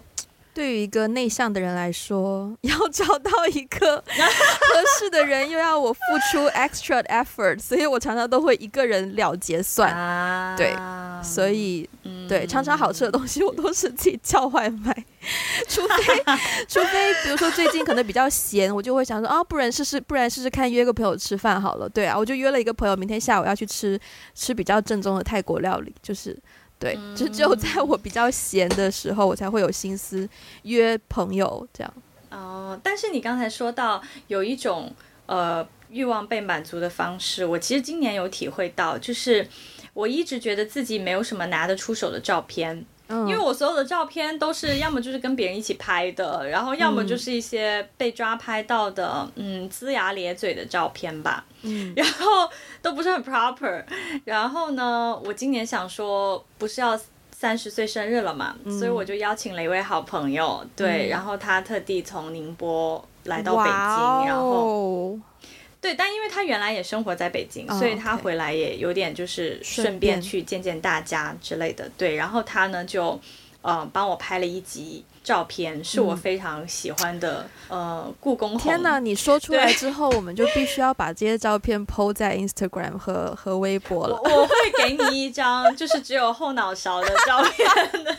[0.54, 6.00] 对于一个内向的人来说， 要找到一个合适的人，又要我付
[6.32, 9.94] 出 extra effort，所以我常常都会一个人了结算。
[9.94, 10.76] 啊、对，
[11.24, 14.94] 所以、嗯、对，常常好吃的东西我都是自己叫外卖。
[15.68, 16.24] 除非
[16.68, 21.88] 除非比如说最近可能比较闲，我就会想说啊，不然试试，不然试试看约个朋友吃饭好了。
[21.88, 24.00] 对啊，我就约了一个朋友，明天下午要去吃
[24.34, 26.38] 吃比较正宗的泰国料理，就是
[26.80, 30.28] 对，嗯、就只有在我比较闲的时候，我才会有心思
[30.64, 31.94] 约朋友这样。
[32.32, 34.92] 哦，但是你刚才说到有一种
[35.26, 39.46] 呃欲望被满足的方式，我其实今年有体会到，就是
[39.94, 52.50] 我一直觉得自己没有什么拿得出手的照片，嗯，因为我所有的照片都是要么就是跟别人一起拍的，然后要么就是一些被抓拍到的，嗯，龇牙咧嘴的照片吧，嗯，然后
[52.82, 53.84] 都不是很 proper，
[54.24, 56.98] 然后呢，我今年想说不是要。
[57.32, 65.18] 三十岁生日了嘛，嗯，所以我就邀请了一位好朋友，对，嗯，然后他特地从宁波来到北京，哦，然后，
[65.82, 73.20] 对，但因为他原来也生活在北京，哦，所以他回来也有点就是顺便去见见大家之类的，对，然后他呢就，
[73.62, 75.06] 呃，帮我拍了一集。
[75.22, 78.58] 照片是我非常喜欢的，嗯、呃，故宫。
[78.58, 79.00] 天哪！
[79.00, 84.20] 你说出来之后，我们就必须要把这些照片 PO 在 Instagram 和和微博了。
[84.24, 88.16] 我，我会给你一张，就是只有后脑勺的照片的。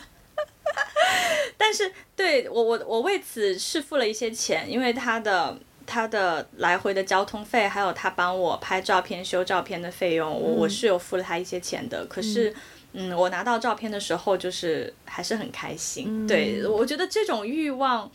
[1.57, 5.59] 但是，对我我我为此是付了一些钱，因为他的
[5.91, 12.07] 他的来回的交通费，还有他帮我拍照片、修照片的费用，我、嗯、我是有付了他一些钱的。
[12.07, 12.51] 可是。
[12.51, 12.55] 嗯
[12.93, 16.07] 嗯，我拿到照片的时候，就是还是很开心。
[16.09, 18.11] 嗯、对，我觉得这种欲望，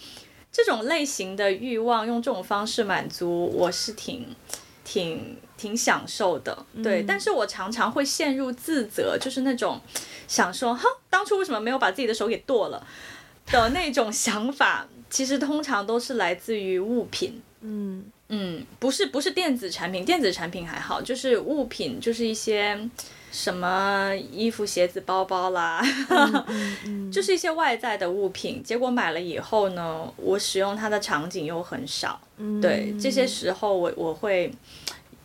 [0.51, 4.35] 这种类型的欲望，用这种方式满足，我是挺、
[4.83, 6.65] 挺、挺享受的。
[6.83, 9.79] 对、嗯，但是我常常会陷入自责，就是那种
[10.27, 12.85] 想说，哼，当初为什么没有把自己的手给剁了
[13.45, 17.41] 的那种想法，其实通常都是来自于物品。
[17.65, 22.89] 嗯嗯，不是不是电子产品，电子产品还好，就是物品，就是一些。
[23.31, 28.63] 什么衣服、鞋子、包包啦，嗯嗯嗯、 就是一些外在的物品。
[28.63, 32.17] 结果买了以后呢，我使用它的场景又很少。
[32.37, 34.49] 嗯、对，这些时候我我会，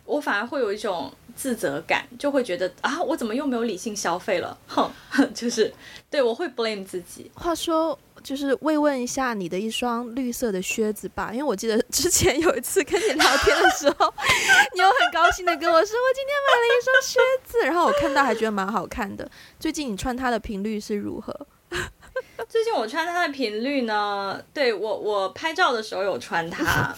[0.05, 4.59] 我反而会有一种自责感，就会觉得啊，我怎么又没有理性消费了？
[4.67, 4.91] 哼，
[5.33, 5.73] 就是
[6.11, 7.31] 对我会 blame 自己。
[7.35, 7.97] 话说。
[8.23, 14.13] 就是慰问一下你的一双绿色的靴子吧， 因为我记得之前有一次跟你聊天的时候，
[14.75, 19.29] 你有很高兴的跟我说，我今天买了一双靴子，然后我看到还觉得蛮好看的。
[19.59, 21.35] 最近你穿它的频率是如何？
[22.49, 24.43] 最近我穿它的频率呢？
[24.53, 26.95] 对，我我拍照的时候有穿它，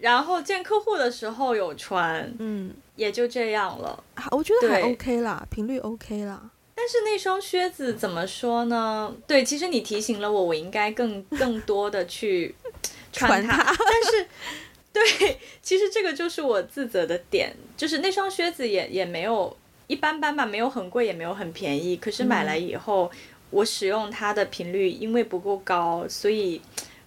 [0.00, 4.02] 然后见客户的时候有穿，嗯，也就这样了。
[4.30, 6.50] 我觉得还 OK 啦，频率 OK 啦。
[6.76, 9.14] 但是那双靴子怎么说呢？
[9.26, 12.54] 对，其实你提醒了我，我应该更 更多的去
[13.12, 13.56] 穿它。
[13.64, 14.26] 但是，
[14.92, 19.56] 对，其实这个就是我自责的点，就是那双靴子也也没有
[19.86, 21.96] 一般般吧，没有很贵，也没有很便宜。
[21.96, 23.18] 可是买来以后，嗯、
[23.50, 26.60] 我使用它的频率因为不够高，所以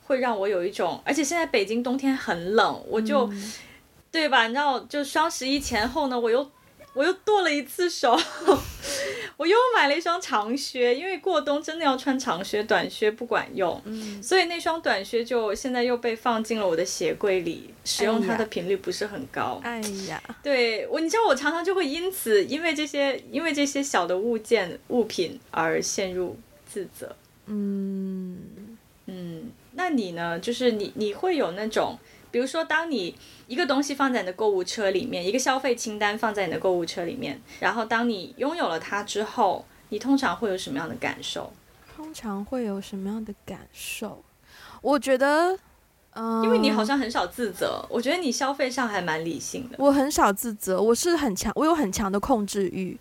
[0.06, 3.54] 会让我有一种，而且现在北京冬天很冷，我就、嗯、
[4.12, 4.48] 对吧？
[4.48, 6.50] 你知道，就双十一前后呢，我又。
[6.98, 8.20] 我又剁了一次手，
[9.38, 19.62] 我又买了一双长靴，因为过冬真的要穿长靴，短靴不管用，嗯、所以那双短靴就现在又被放进了我的鞋柜里，使用它的频率不是很高。
[19.64, 19.80] 哎
[20.10, 27.16] 呀，对我，你知道我常常就会因此，因为这些，因为这些小的物件物品而陷入自责。
[27.46, 28.40] 嗯
[29.06, 30.40] 嗯，那你呢？
[30.40, 31.96] 就是你你会有那种。
[32.32, 33.16] 比如说，当你
[33.48, 41.52] 一个东西放在你的购物车里面，一个消费清单放在你的购物车里面，然后当你拥有了它之后，你通常会有什么样的感受？
[41.96, 44.24] 通常会有什么样的感受？
[44.82, 45.58] 我觉得，
[46.14, 49.76] 嗯，因为你好像很少自责，我觉得你消费上还蛮理性的。
[49.80, 52.98] 我很少自责，我是很强，我有很强的控制欲，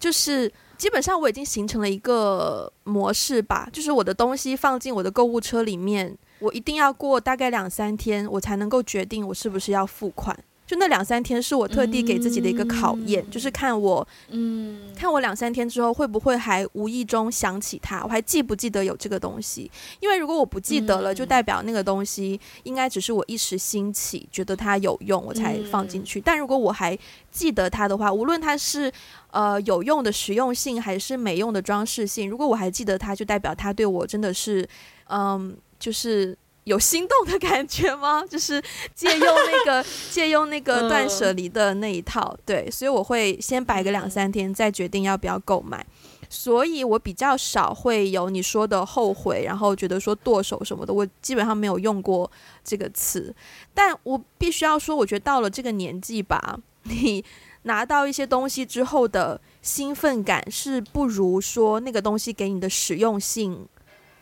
[0.00, 0.50] 就是
[0.82, 6.18] 基本上我已经形成了一个模式吧，就是我的东西放进我的购物车里面。
[6.40, 10.36] 我一定要过大概两三天，我才能够决定我是不是要付款。
[10.66, 19.70] 就那两三天是我特地给自己的一个考验，嗯、就是看我，嗯，看我两三天之后会不会还无意中想起它，我还记不记得有这个东西？
[20.00, 26.20] 因为如果我不记得了，就代表那个东西应该只是我一时兴起，觉得它有用，我才放进去。
[26.20, 26.98] 但如果我还
[27.30, 28.90] 记得它的话，无论它是
[29.30, 34.66] 呃有用的实用性还是没用的装饰性，如果我还记得它，就代表它对我真的是，
[35.08, 35.54] 嗯。
[35.82, 38.24] 就是有心动的感觉吗？
[38.30, 38.62] 就是
[38.94, 45.84] 借用那个 借用那个断舍离的那一套，对，所以我会先摆个两三天，再决定要不要购买。
[46.30, 52.30] 所以我比较少会有你说的后悔，然后觉得说剁手什么的，我基本上没有用过
[52.64, 53.34] 这个词。
[53.74, 57.22] 但我必须要说，我觉得到了这个年纪吧， 你
[57.64, 63.68] 拿到一些东西之后的兴奋感是不如说那个东西给你的实用性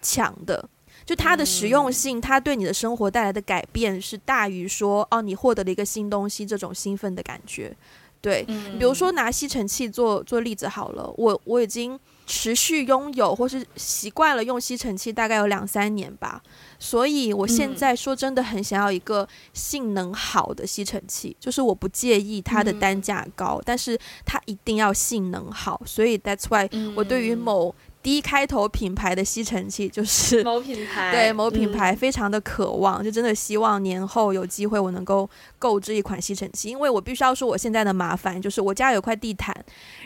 [0.03, 0.69] 强的。
[1.11, 7.77] 就它的实用性，它对你的生活带来的改变是大于说哦，你获得了一个新东西这种兴奋的感觉。
[8.21, 8.45] 对，
[8.79, 16.41] 比如说拿吸尘器做做例子好了，我我已经持续拥有或是习惯了用吸尘器，大概有两三年吧。
[16.79, 25.83] 所以我现在说真的很想要一个性能好的吸尘器，就是我不介意它的单价高，但是它一定要性能好。
[25.85, 39.55] 所以 that's why 我对于某 D 开头品牌的吸尘器就是某品牌，对某品牌非常的渴望，就真的希望年后有机会我能够购置一款吸尘器，因为我必须要说我现在的麻烦就是我家有块地毯，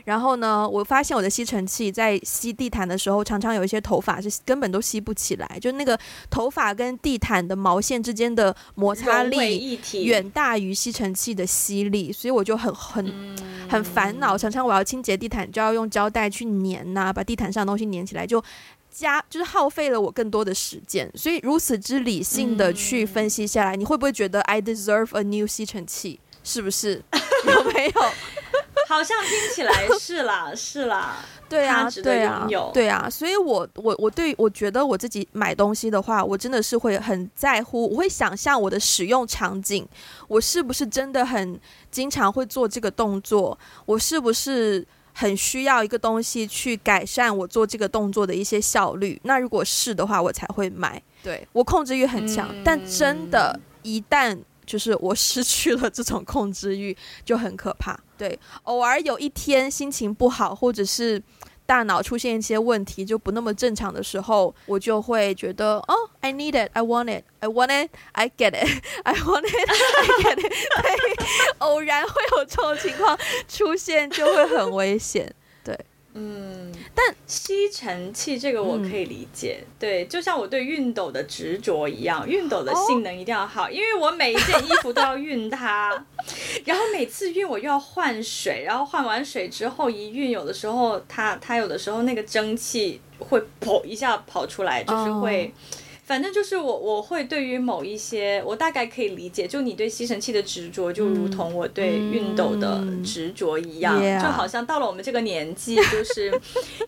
[0.05, 5.97] 然后呢，我发现我的吸尘器在吸地毯的时候，常常有一些头发是根本都吸不起来，就那个
[6.29, 13.37] 头发跟地毯的毛线之间的摩擦力远大于吸尘器的吸力，所以我就很很
[13.69, 17.84] 很烦恼，常常我要清洁地毯就要用胶带去粘呐、啊，把地毯上的东西。
[17.85, 18.43] 粘起来就
[18.91, 26.21] 加就是耗费了我更多的时间，所以如此之理性的去分析下来，嗯、你会不会觉得 I deserve a new 吸尘器？
[26.45, 27.03] 是不是？
[27.47, 28.03] 有没有？
[28.87, 31.17] 好像听起来是啦，是啦。
[31.49, 33.09] 对啊，对啊，对啊。
[33.09, 39.87] 所以我我我对我觉得我自己买东西的话，我真的是会很在乎，我会想象我的使用场景，
[40.29, 41.59] 我是不是真的很
[41.91, 43.59] 经常会做这个动作？
[43.87, 44.87] 我是不是？
[45.15, 51.03] 很需要一个东西去改善我做这个动作的一些效率，那如果是的话，我才会买。
[51.23, 56.95] 对，我控制欲很强，嗯，但真的，一旦就是我失去了这种控制欲，
[57.25, 57.99] 就很可怕。
[58.19, 61.23] 对，偶尔有一天心情不好，或者是。
[61.67, 65.95] 大脑出现一些问题就不那么正常的时候，我就会觉得哦
[66.25, 70.23] ，I need it, I want it, I want it, I get it, I want it, I
[70.23, 70.53] get it。
[70.81, 71.27] 对，
[71.59, 75.35] 偶然会有这种情况出现，就会很危险。
[75.63, 75.79] 对。
[76.15, 85.91] 嗯，但吸尘器这个我可以理解，嗯、对，就像我对熨斗的执着一样，熨斗的性能一定要好，哦、因为我每一件衣服都要熨它，
[86.65, 95.47] 然后每次熨我又要换水，然后换完水之后一熨，有的时候它它有的时候那个蒸汽会噗一下跑出来，就是会。
[95.47, 106.39] 哦反正就是我，我会对于某一些，我大概可以理解，就你对吸尘器的执着，就如同我对熨斗的执着一样，就好像到了我们这个年纪，就是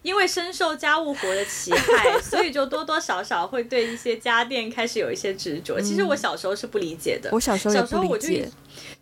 [0.02, 5.80] 因为深受家务活的侵害， 所以就多多少少会对一些家电开始有一些执着。
[5.80, 8.28] 其实我小时候是不理解的，我小时候小时候我就。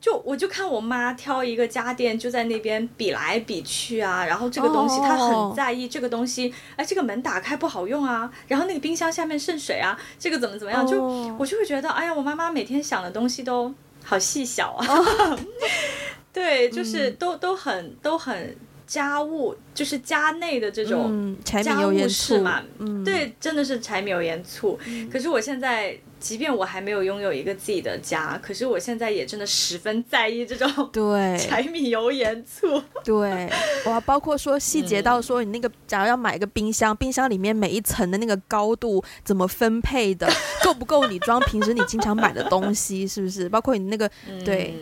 [0.00, 11.02] 就我就看我妈挑一个家电，就在那边比来比去啊，然后这个东西她很在意，这个东西，哎，这个门打开不好用啊，然后那个冰箱下面渗水啊，这个怎么怎么样，就
[11.38, 13.72] 我就会觉得，哎呀，我妈妈每天想的东西都
[14.02, 15.38] 好细小啊，
[16.32, 18.56] 对，就是都都很都很
[18.86, 22.62] 家务，就是家内的这种家务事嘛，
[23.04, 24.78] 对，真的是柴米油盐醋，
[25.10, 25.98] 可是我现在。
[26.24, 32.82] 即便我还没有拥有一个自己的家，可是我现在也真的十分在意这种对 柴米油盐醋。
[33.04, 33.46] 对，
[33.84, 40.26] 哇，包括说细节到说你那个，假如要买一个冰箱，冰箱里面每一层的那个高度怎么分配的，
[40.64, 43.46] 够不够你装平时你经常买的东西，是不是？
[43.50, 44.10] 包括你那个，
[44.46, 44.74] 对，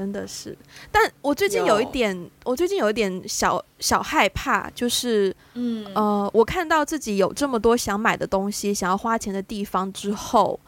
[0.00, 0.56] 真的是。
[0.90, 10.58] 但我最近有一点，我最近有一点小小害怕，就是，嗯呃，我看到自己有这么多想买的东西，想要花钱的地方之后。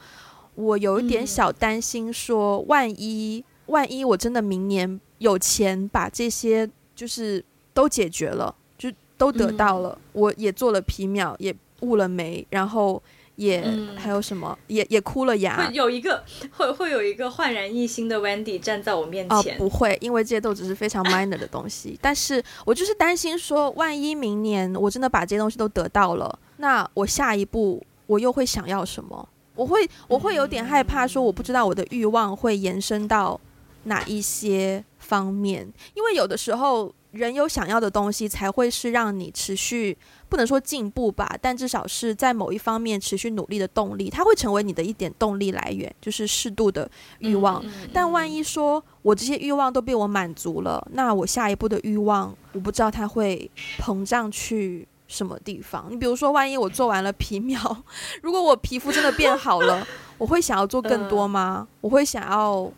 [0.55, 13.03] 我有一点小担心，说万一万一我真的明年有钱把这些就是都解决了，就都得到了，我也做了皮秒，也雾了眉，然后
[13.43, 13.62] 也
[13.97, 16.22] 还有什么，也也哭了牙，会有一个
[16.53, 19.55] 会会有一个焕然一新的 Wendy 站在我面前。
[19.55, 29.28] 哦，不会，因为这些都只是非常 minor 的东西，但是我就是担心说，万一明年我真的把这些东西都得到了，那我下一步我又会想要什么？
[29.55, 33.38] 我会我会有点害怕，说我不知道我的欲望会延伸到
[33.84, 39.97] 哪一些方面，因为有的时候人有想要的东西，才会是让你持续
[40.33, 47.62] 不能说进步吧，但至少是在某一方面持续努力的动力，它会成为你的一点动力来源，就是适度的欲望。
[47.93, 54.89] 但万一说我这些欲望都被我满足了，那我下一步的欲望，我不知道它会膨胀去。
[55.09, 55.89] 什么地方？
[55.91, 57.85] 你比如说，万一我做完了皮秒，
[58.22, 61.68] 如果我皮肤真的变好了，我会想要做更多吗？
[61.83, 62.72] 我会想要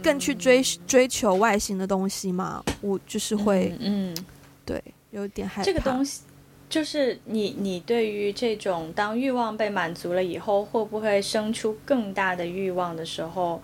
[0.00, 2.62] 更去追追求外形的东西吗？
[2.80, 4.16] 我就是会，嗯，
[4.64, 5.64] 对，有点害怕。
[5.64, 6.20] 这个东西
[6.68, 13.62] 就是你，你对于这种当欲望被满足了以后，会不会生出更大的欲望的时候？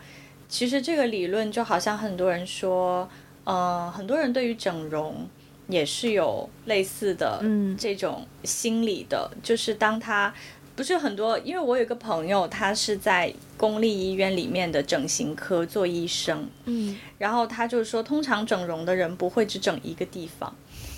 [0.49, 3.09] 其实这个理论就好像很多人说，
[3.45, 5.29] 呃，很多人对于整容。
[5.67, 7.43] 也是有类似的
[7.79, 10.31] 这种心理的，嗯、就是当他
[10.77, 20.55] 不是很多，因为我有一个朋友，他是在公立医院里面的整形科做医生，嗯，然后他就说，通常整容的人不会只整一个地方，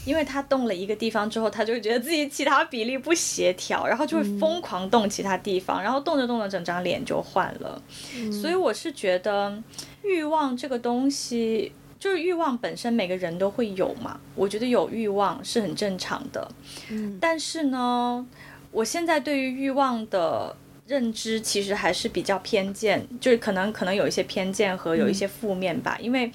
[0.07, 7.83] 因为他动了一个地方之后，他就觉得自己其他比例不协调，然后就会疯狂动其他地方，嗯、然后动着动着整张脸就换了。
[8.17, 9.63] 嗯、所以我是觉得
[10.03, 14.19] 欲望这个东西，就是欲望本身，每个人都会有嘛。
[14.35, 16.49] 我觉得有欲望是很正常的，
[16.89, 18.27] 嗯，但是呢。
[18.73, 20.55] 我现在对于欲望的
[20.87, 26.31] 认知其实还是比较偏见，就是可能可能有一些偏见和有一些负面吧，嗯、因为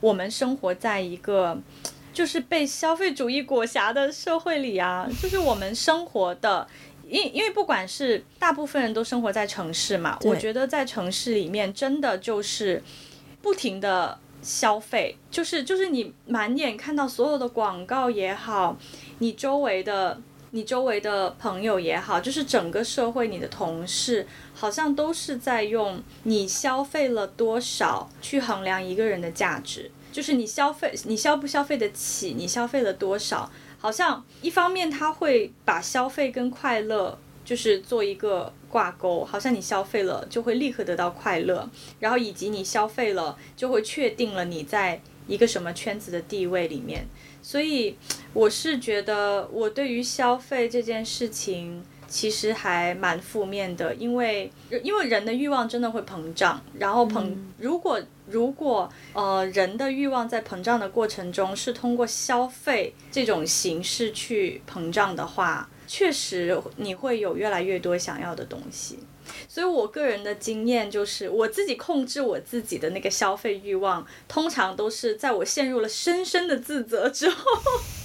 [0.00, 1.56] 我们生活在一个
[2.14, 6.66] 就是被消费主义裹挟的社会里啊，就是我们生活的，
[7.06, 12.82] 因因为不管是大部分人都生活在城市嘛，我觉得在城市里面真的就是
[13.42, 18.78] 不停的消费，就是就是你满眼看到所有的广告也好，
[19.18, 20.20] 你周围的。
[20.54, 33.50] 你周围的朋友也好，就是整个社会，你的同事好像都是在用你消费了多少去衡量一个人的价值，就是你消费，你消不消费得起，你消费了多少，
[33.80, 47.08] 好像一方面他会把消费跟快乐就是做一个挂钩，好像你消费了就会立刻得到快乐，然后以及你消费了就会确定了你在一个什么圈子的地位里面。
[47.42, 47.96] 所以
[48.32, 54.48] 我是觉得，我对于消费这件事情其实还蛮负面的，因为
[54.84, 68.98] 因为人的欲望真的会膨胀，然后膨如果如果呃人的欲望在膨胀的过程中是通过消费这种形式去膨胀的话，确实你会有越来越多想要的东西。
[69.48, 77.42] 所以，我个人的经验就是，我自己控制我自己的那个消费欲望，通常都是在我陷入了深深的自责之后。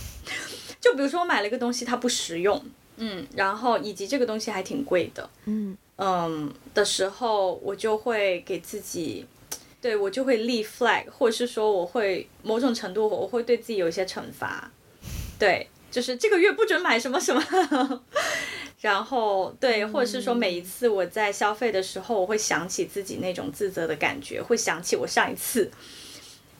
[0.79, 2.63] 就比如说，我买了一个东西，它不实用，
[2.95, 9.25] 嗯，然后以及这个东西还挺贵的，嗯嗯的时候，我就会给自己，
[9.81, 14.71] 对，我就会立 flag，或者是说，我会某种程度我会对自己有一些惩罚，
[15.37, 18.03] 对，就是这个月不准买什么什么。
[18.81, 25.69] 然后，对，或者是说，每一次我在消费的时候，我会想起自己那种自责的感觉，会想起我上一次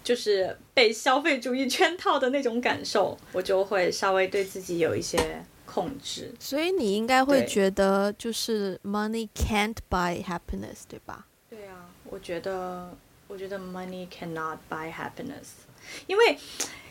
[0.03, 6.33] 就是被消费主义圈套的那种感受，我就会稍微对自己有一些控制。
[6.39, 11.25] 所以你应该会觉得，就是 money can't buy happiness，对吧？
[11.49, 12.93] 对啊，我觉得，
[13.29, 15.63] 我觉得 money cannot buy happiness，
[16.07, 16.37] 因为，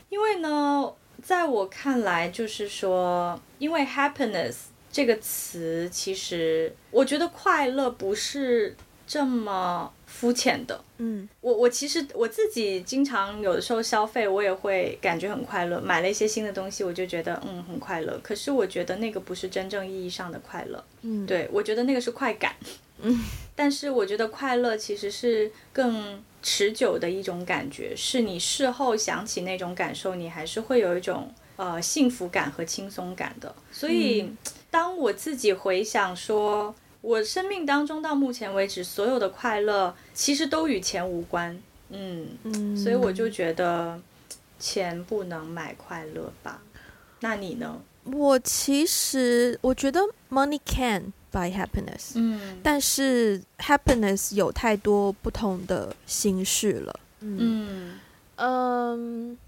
[0.09, 0.91] 因为呢，
[1.22, 4.55] 在我看来，就是说，因为 happiness。
[4.91, 8.74] 这个词其实，我觉得快乐不是
[9.07, 10.82] 这么肤浅的。
[10.97, 15.78] 嗯，我我其实我自己经常有的时候消费，我也会感觉很快乐。
[15.78, 18.18] 买了一些新的东西，我就觉得嗯很快乐。
[18.22, 20.82] 可是我觉得那个不是真正意义上的快乐。
[21.03, 22.57] 嗯，对，我觉得那个是快感。
[23.01, 23.20] 嗯，
[23.55, 33.55] 但是我觉得快乐其实是更持久的一种感觉，是你事后想起那种感受，你还是会有一种呃幸福感和轻松感的。
[33.72, 34.22] 所以。
[34.22, 34.36] 嗯
[34.70, 41.59] 当我自己回想说，我生命当中到目前为止所有的快乐，其实都与钱无关。
[41.89, 43.99] 嗯，嗯，所以我就觉得
[44.59, 46.61] 钱不能买快乐吧。
[47.20, 47.80] 那你呢？
[48.05, 52.12] 我其实我觉得 money can buy happiness。
[52.14, 57.01] 嗯，但是 happiness 有太多不同的形式了。
[57.20, 57.99] 嗯
[58.37, 59.39] 嗯，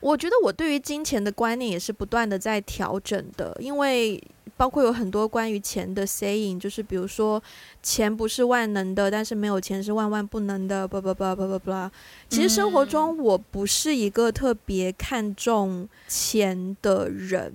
[0.00, 4.22] 我觉得我对于金钱的观念也是不断的在调整的，因为。
[4.56, 7.42] 包括有很多关于钱的 saying，就是比如说，
[7.82, 10.88] 钱不是万能的，但是没有钱是万万不能的。
[10.88, 11.90] blah blah blah blah blah blah。
[12.28, 17.52] 其实生活中我不是一个特别看重钱的人，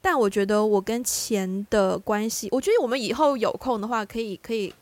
[0.00, 4.72] 但我觉得我跟钱的关系，我觉得我们以后有空的话，可以可以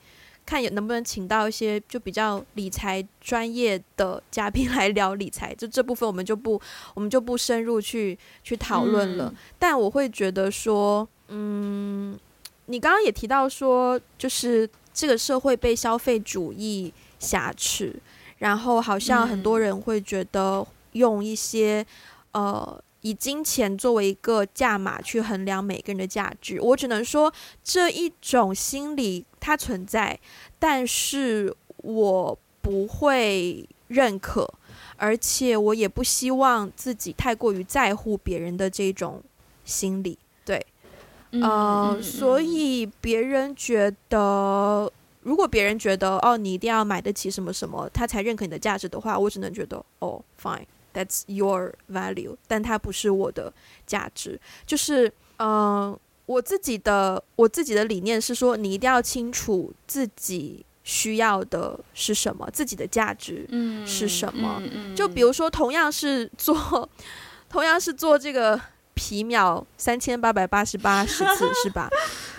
[0.47, 5.55] 看能不能请到一些就比较理财专业的嘉宾来聊理财。
[5.55, 6.61] 就这部分我们就不
[6.95, 9.35] 我们就不深入去去讨论了。
[9.59, 11.09] 但我会觉得说。
[11.31, 12.19] 嗯，
[12.65, 17.95] 你刚刚也提到说，就是这个社会被消费主义挟持，
[18.39, 21.85] 然后好像很多人会觉得用一些、
[22.33, 26.61] 嗯、呃以金钱作为一个价码去衡量每个人的价值。
[26.61, 27.33] 我只能说
[27.63, 30.19] 这一种心理它存在，
[30.59, 34.49] 但是我不会认可，
[34.97, 39.23] 而且我也不希望自己太过于在乎别人的这种
[39.65, 40.19] 心理。
[41.31, 44.91] 嗯、呃，所以别人觉得，
[45.21, 50.25] 如果别人觉得哦，你一定要买得起什么什么，他才认可你的价值的话，我只能觉得哦
[50.93, 53.53] ，fine，that's your value，但它不是我的
[53.87, 54.41] 价值。
[54.67, 63.47] 就是，嗯、呃，我自己的我自己的理念是说，你一定要清楚自己需要的是什么，自己的价值
[63.87, 64.57] 是什么。
[64.61, 66.89] 嗯嗯嗯、就比如说，同样是做，
[67.49, 68.61] 同样是做这个
[68.95, 71.89] 皮秒三千八百八十八十次，是吧？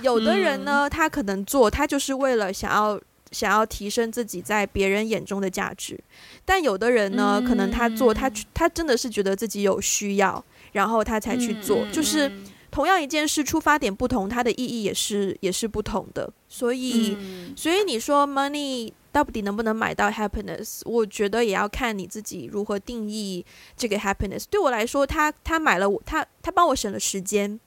[0.02, 3.00] 有的人呢，他可能做，他就是为了想要
[3.32, 6.00] 想要提升自己在别人眼中的价值。
[6.46, 12.32] 但有的人呢，可能他做，他他真的是觉得自己有需要，然后他才去做，就是。
[12.72, 16.32] 同样一件事，出发点不同，它的意义也是也是不同的。
[16.48, 20.82] 所以，嗯、所以你说 money 到底能不能买到 happiness？
[20.86, 23.44] 我觉得也要看你自己如何定义
[23.76, 24.44] 这个 happiness。
[24.48, 27.60] 对我来说，他他买了我，他他帮我省了时间。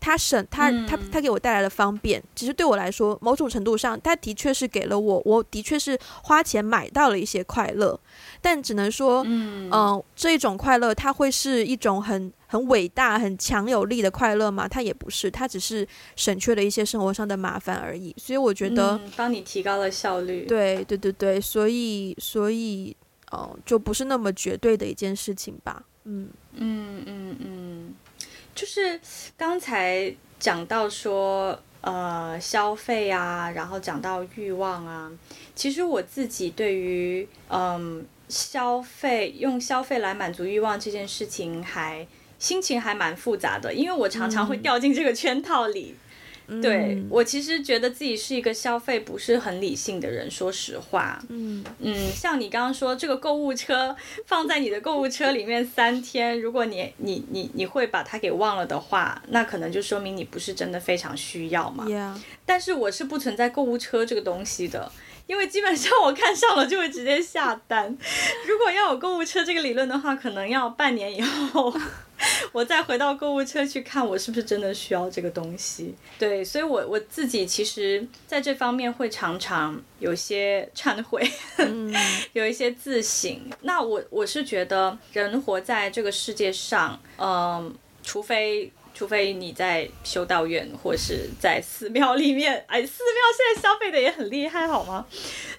[0.00, 7.98] 他省他他他给我带来了方便，其实对我来说，某种程度上，他的确是给了我，我的确是花钱买到了一些快乐，
[8.40, 14.68] 但只能说，嗯、呃，这一种快乐，它会是一种很很伟大、很强有力的快乐吗？
[14.68, 18.14] 它也不是，它只是省去了一些生活上的麻烦而已。
[18.18, 20.46] 所以我觉得，帮你提高了效率。
[20.46, 22.96] 对对对对，所以所以，
[23.32, 25.82] 哦、呃，就不是那么绝对的一件事情吧。
[26.04, 27.94] 嗯嗯嗯嗯。
[28.56, 28.98] 就是
[29.36, 35.12] 刚才讲到说，呃，消费啊，然后讲到欲望啊，
[35.54, 45.94] 其实我自己对于嗯、呃、消费用消费来满足欲望这件事情还，还心情还蛮复杂的，因为我常常会掉进这个圈套里。
[45.94, 46.05] 嗯
[46.62, 51.20] 对、嗯、我其实觉得自己是一个消费不是很理性的人，说实话。
[51.28, 53.94] 嗯嗯，像你刚刚说这个购物车
[54.26, 61.86] 放在你的购物车里面三天，如果你你你你会把它给忘了的话，那可能就说明你不是真的非常需要嘛。
[62.44, 64.90] 但是我是不存在购物车这个东西的，
[65.26, 67.96] 因为基本上我看上了就会直接下单。
[68.46, 71.72] 如果要有购物车这个理论的话，可能要半年以后。
[72.50, 75.94] 我再回到购物车去看，我是不是真的需要这个东西？
[76.18, 81.94] 对，所以我，我我自己其实在这方面会常常有些忏悔，嗯、
[82.32, 83.38] 有一些自省。
[83.60, 87.72] 那我我是觉得，人活在这个世界上，嗯、呃，
[88.02, 95.06] 除非除非你在修道院或是在寺庙里面， 哎，寺庙现在消费的也很厉害，好吗？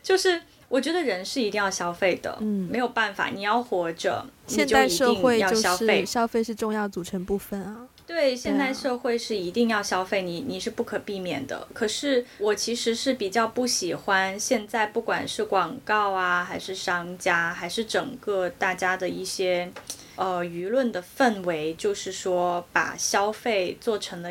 [0.01, 0.41] 就是。
[0.69, 7.87] 我觉得人是一定要消费的，嗯，没有办法，你要活着，现代社会要消费，消费是重要组成部分啊。
[8.05, 11.65] 对，现代社会是一定要消费，你你是不可避免的。
[11.73, 19.71] 可是我其实是比较不喜欢现在，不管是广告啊，还是商家，还是整个大家的一些
[20.17, 24.29] 呃舆论的氛围，就是说把消费做成了，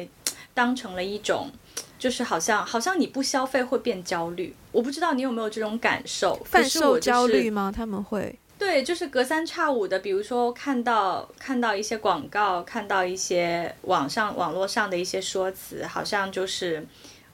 [0.53, 1.51] 当成了一种。
[1.99, 6.35] 就是好像好像你不消费会变焦虑，我不知道你有没有这种感受？
[6.45, 7.73] 贩售焦虑吗？
[7.75, 16.87] 他们会对，就是隔三差五的，比如说看到看到一些广告，看到一些网上网络上的一些说辞，好像就是，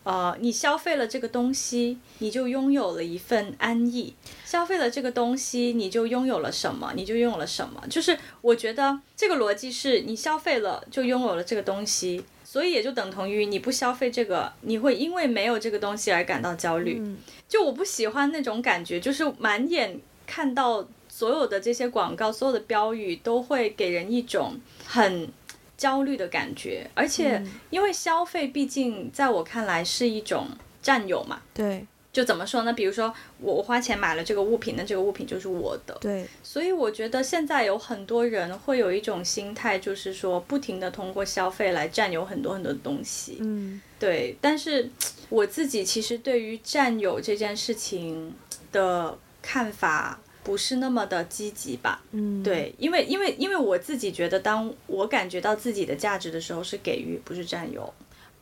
[0.04, 6.92] 呃，你消费了这个东西，你就拥有了一份安逸；消费了这个东西，你就拥有了什么？
[6.94, 7.82] 你就拥有了什么？
[7.88, 12.24] 就是我觉得这个逻辑是你消费了就拥有了这个东西。
[12.44, 16.98] 所以也就等同于你不消费这个，你会因为没有这个东西而感到焦虑。
[17.00, 17.16] 嗯。
[17.48, 25.30] 就我不喜欢那种感觉，就是满眼看到所有的这些广告，所有的标语都会给人一种很
[25.76, 26.88] 焦虑的感觉。
[26.94, 30.46] 而且因为消费毕竟在我看来是一种
[30.80, 31.40] 占有嘛。
[31.54, 31.86] 对。
[32.12, 32.72] 就怎么说呢？
[32.74, 35.96] 比如说，我花钱买了这个物品，那这个物品就是我的。
[35.98, 36.26] 对。
[36.42, 43.38] 所以我觉得现在有很多人会有一种心态，就是说不停的通过消费来占有很多很多的东西。
[43.40, 43.80] 嗯。
[43.98, 44.36] 对。
[44.42, 44.90] 但是
[45.30, 48.34] 我自己其实对于占有这件事情
[48.70, 52.02] 的看法不是那么的积极吧。
[52.12, 52.42] 嗯。
[52.42, 57.92] 对，因为因为因为我自己觉得，当我感觉到自己的价值的时候，是给予，不是占有。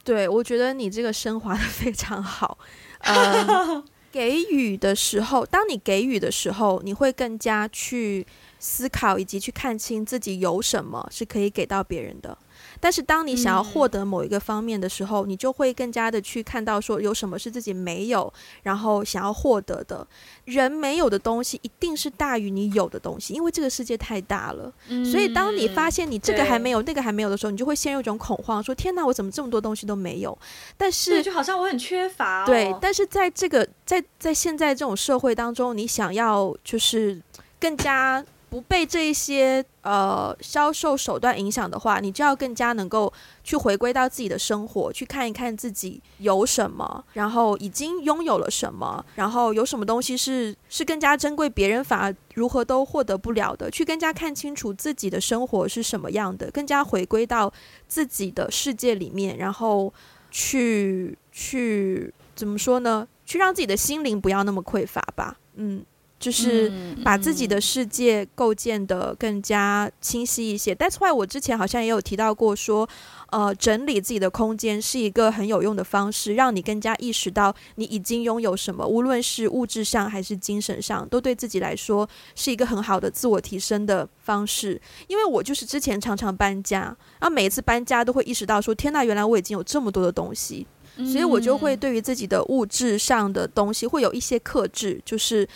[0.03, 2.57] 对，我觉得你这个升华的非常好。
[3.01, 8.26] 呃， 给予的时候，当你给予的时候，你会更加去
[8.59, 12.36] 思考以及去看清自己有什么是可以给到别人的。
[12.78, 20.06] 但是，当你想要获得某一个方面的时候，嗯，你就会更加的去看到说有什么是自己没有，然后想要获得的。
[20.44, 24.72] 人没有的东西，一定是大于你有的东西，因为这个世界太大了。
[24.88, 30.36] 嗯，所以，当你发现你这个还没有，那个还没有的时候，你就会陷入一种恐慌，说：“天哪，我怎么这么多东西都没有？”
[30.76, 32.46] 但是，就好像我很缺乏哦。
[32.46, 37.20] 对，但是在这个在在现在这种社会当中，你想要就是
[37.60, 38.24] 更加。
[38.51, 43.11] 不被这一些呃销售手段影响的话，你就要更加能够
[43.44, 57.53] 去回归到自己的生活，去看一看自己有什么，然后已经拥有了什么，然后有什么东西是是更加珍贵，别人反而如何都获得不了的，去更加看清楚自己的生活是什么样的，更加回归到
[57.86, 59.94] 自己的世界里面，然后
[60.32, 63.07] 去去怎么说呢？
[63.24, 65.84] 去让自己的心灵不要那么匮乏吧，嗯。
[66.20, 66.70] 就是
[67.02, 70.74] 把自己的世界构建的更加清晰一些。
[70.74, 72.86] That's why 我之前好像也有提到过，说，
[73.30, 82.06] 呃，整理自己的空间是一个很有用的方式，让你更加意识到你已经拥有什么，无论是物质上还是精神上，都对自己来说
[82.36, 84.78] 是一个很好的自我提升的方式。
[85.08, 86.80] 因为我就是之前常常搬家，
[87.18, 90.66] 然后每一次搬家都会意识到说，天呐，原来我已经有这么多的东西，
[90.96, 95.48] 所以我就会对于自己的物质上的东西会有一些克制，就是。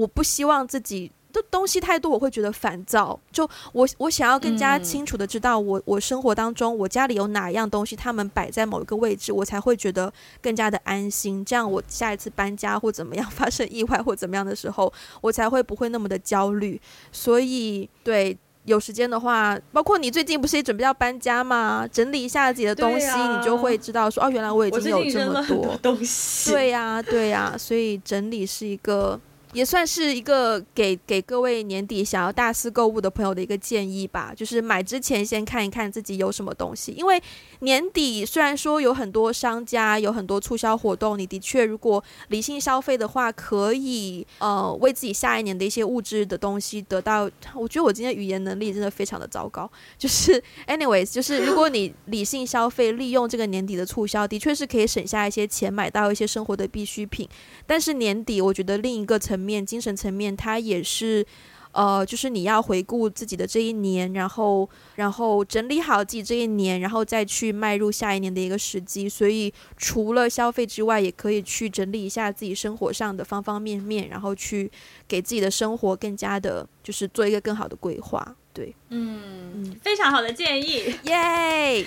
[0.00, 3.18] 我不希望自己的东西太多，我会觉得烦躁。
[3.30, 11.44] 就我，我想要更加清楚的知道我，我我生活当中，我家里有哪一样东西，他们摆在某一个位置，我才会觉得更加的安心。
[11.44, 16.80] 这样，我下一次搬家或怎么样 发生意外或怎么样的时候，我才会不会那么的焦虑。
[17.12, 21.86] 所以，对，有时间的话，包括你最近不是也准备要搬家吗？
[21.92, 26.50] 整理一下自己的东西，啊、你就会知道说，哦，原来我已经有这么多东西。
[26.50, 29.20] 对呀、啊，对呀、啊，所以整理是一个。
[29.52, 37.20] 也算是一个给给各位年底想要大肆购物的朋友的一个建议吧，就是买之前先看一看自己有什么东西，因为
[37.60, 47.28] 年底虽然说有很多商家有很多促销活动，你的确如果理性消费的话，可以呃为自己下一年的一些物质的东西得到。
[47.54, 57.28] 我觉得我今天语言能力真的非常的糟糕，就是 anyways，就是如果你理性消费，利用这个年底的促销，的确是可以省下一些钱，买到一些生活的必需品。
[57.66, 59.39] 但是年底我觉得另一个层。
[59.40, 61.24] 面精神层面，它也是，
[61.72, 69.08] 呃，就是你要回顾自己的这一年，然后，然后整理好自己这一年，然后再去迈入下一年的一个时机。
[69.08, 74.70] 所以，除了消费之外，也可以去整理一下自己生活上的方方面面，然后去
[75.08, 78.36] 给自己的生活更加的，就是做一个更好的规划。
[78.52, 81.86] 对，嗯，非常好的建议， 耶！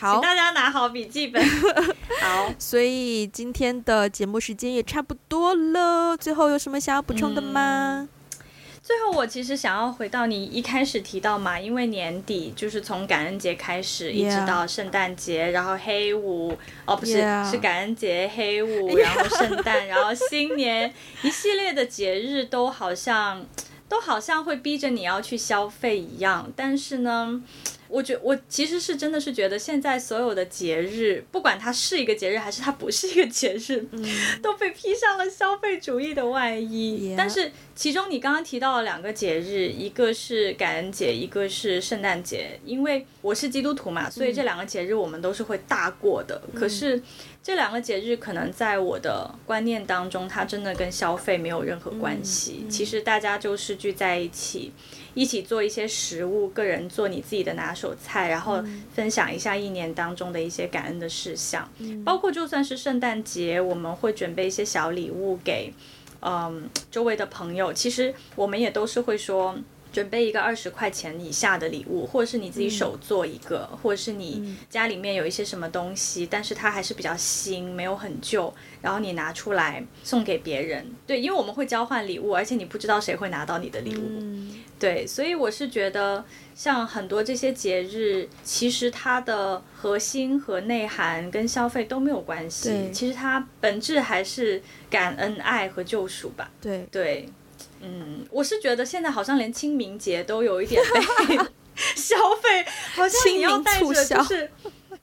[0.00, 1.44] 好，请大家拿好笔记本。
[2.22, 6.16] 好，所以今天的节目时间也差不多了。
[6.16, 8.00] 最后有什么想要补充的吗？
[8.00, 8.08] 嗯，
[8.82, 17.20] 最后，我其实想要回到你一开始提到嘛，因为年底就是从感恩节开始一直到圣诞节，然后黑五哦，不是.
[17.50, 20.92] 是感恩节、黑五，然后圣诞，然后新年，
[21.22, 23.44] 一系列的节日都好像
[23.86, 26.50] 都好像会逼着你要去消费一样。
[26.56, 27.42] 但是呢，
[27.90, 34.04] 我觉我其实是真的是觉得现在所有的节日，不管它是一个节日还是它不是一个节日，嗯、
[34.40, 37.14] 都被披上了消费主义的外衣。
[37.16, 42.58] 但是其中你刚刚提到了两个节日，一个是感恩节，一个是圣诞节。
[42.64, 46.40] 因为我是基督徒嘛，所以这两个节日我们都是会大过的。
[46.52, 47.02] 嗯、可是
[47.42, 52.66] 这两个节日可能在我的观念当中，它真的跟消费没有任何关系。
[52.70, 54.72] 其实大家就是聚在一起。
[55.14, 58.62] 一起做一些食物，个人做你自己的拿手菜，然后
[58.94, 65.72] 分享一下一年当中的一些感恩的事项，嗯、包括就算是圣诞节，我们会准备一些小礼物给，
[66.20, 67.72] 嗯，周围的朋友。
[67.72, 69.56] 其实我们也都是会说。
[69.92, 80.86] 准备一个二十块钱以下的礼物，或者是你自己手做一个，嗯、或者是你家里面有一些什么东西，嗯、但是它还是比较新，没有很旧，然后你拿出来送给别人。
[81.06, 84.02] 对，因为我们会交换礼物，而且你不知道谁会拿到你的礼物。
[84.06, 86.24] 嗯、对，所以我是觉得，
[86.54, 92.90] 像很多这些节日，其实它的核心和内涵跟消费都没有关系。
[92.92, 96.50] 其实它本质还是感恩、爱和救赎吧。
[96.60, 97.28] 对对。
[97.82, 101.36] 嗯，我是觉得现在好像连清明节都有一点被
[101.96, 102.64] 消费，
[102.94, 104.50] 好像你要带着就是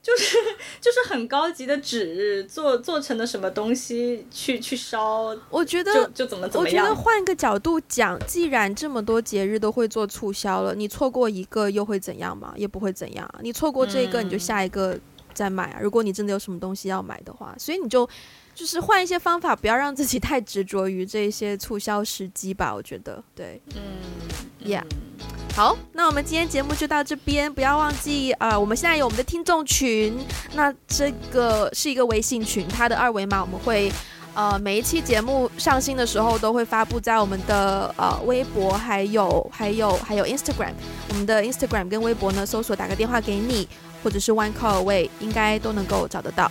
[0.02, 0.38] 就是
[0.80, 6.86] 就是很高级的纸做做成的什么东西去去烧，我觉得就就怎么怎么样。
[6.86, 12.54] 我觉得换个角度讲，既然这么多节日都会做促销了，你错过一个又会怎样嘛？
[12.56, 13.28] 也不会怎样。
[13.42, 14.98] 你错过这个，你就下一个
[15.34, 15.80] 再买啊。
[15.80, 18.08] 嗯、如果你真的有什么东西要买的话，所以你就。
[18.58, 22.74] 就是换一些方法，不要让自己太执着于这些促销时机吧。
[22.74, 23.82] 我觉得，对，嗯
[24.66, 24.82] ，Yeah，
[25.56, 30.18] 好，那我们今天节目就到这边，不要忘记啊、呃，我们现在有我们的听众群，
[30.56, 33.92] 那这个是一个微信群，它的二维码我们会
[34.34, 40.74] 呃每一期节目上新的时候都会发布在我们的呃微博，还有还有还有 Instagram，
[41.10, 43.70] 我们的 Instagram 跟微博呢，搜索打个电话给你，
[44.04, 46.50] 或者是 One Call Away，应该都能够找得到。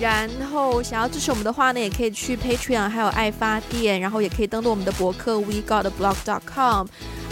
[0.00, 6.86] 然后想要支持我们的话呢，也可以去 Patreon，还有爱发电，然后也可以登录我们的博客 wegotblog.com。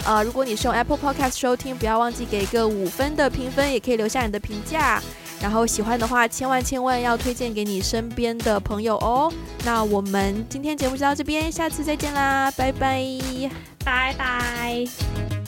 [0.05, 5.01] 呃，如果你是用 Apple Podcast 收听，不要忘记给一个五分的评分，也可以留下你的评价。
[5.39, 9.31] 然后喜欢的话，千万千万要推荐给你身边的朋友哦。
[9.63, 13.03] 那我们今天节目就到这边，下次再见啦，拜拜，
[13.85, 15.46] 拜拜。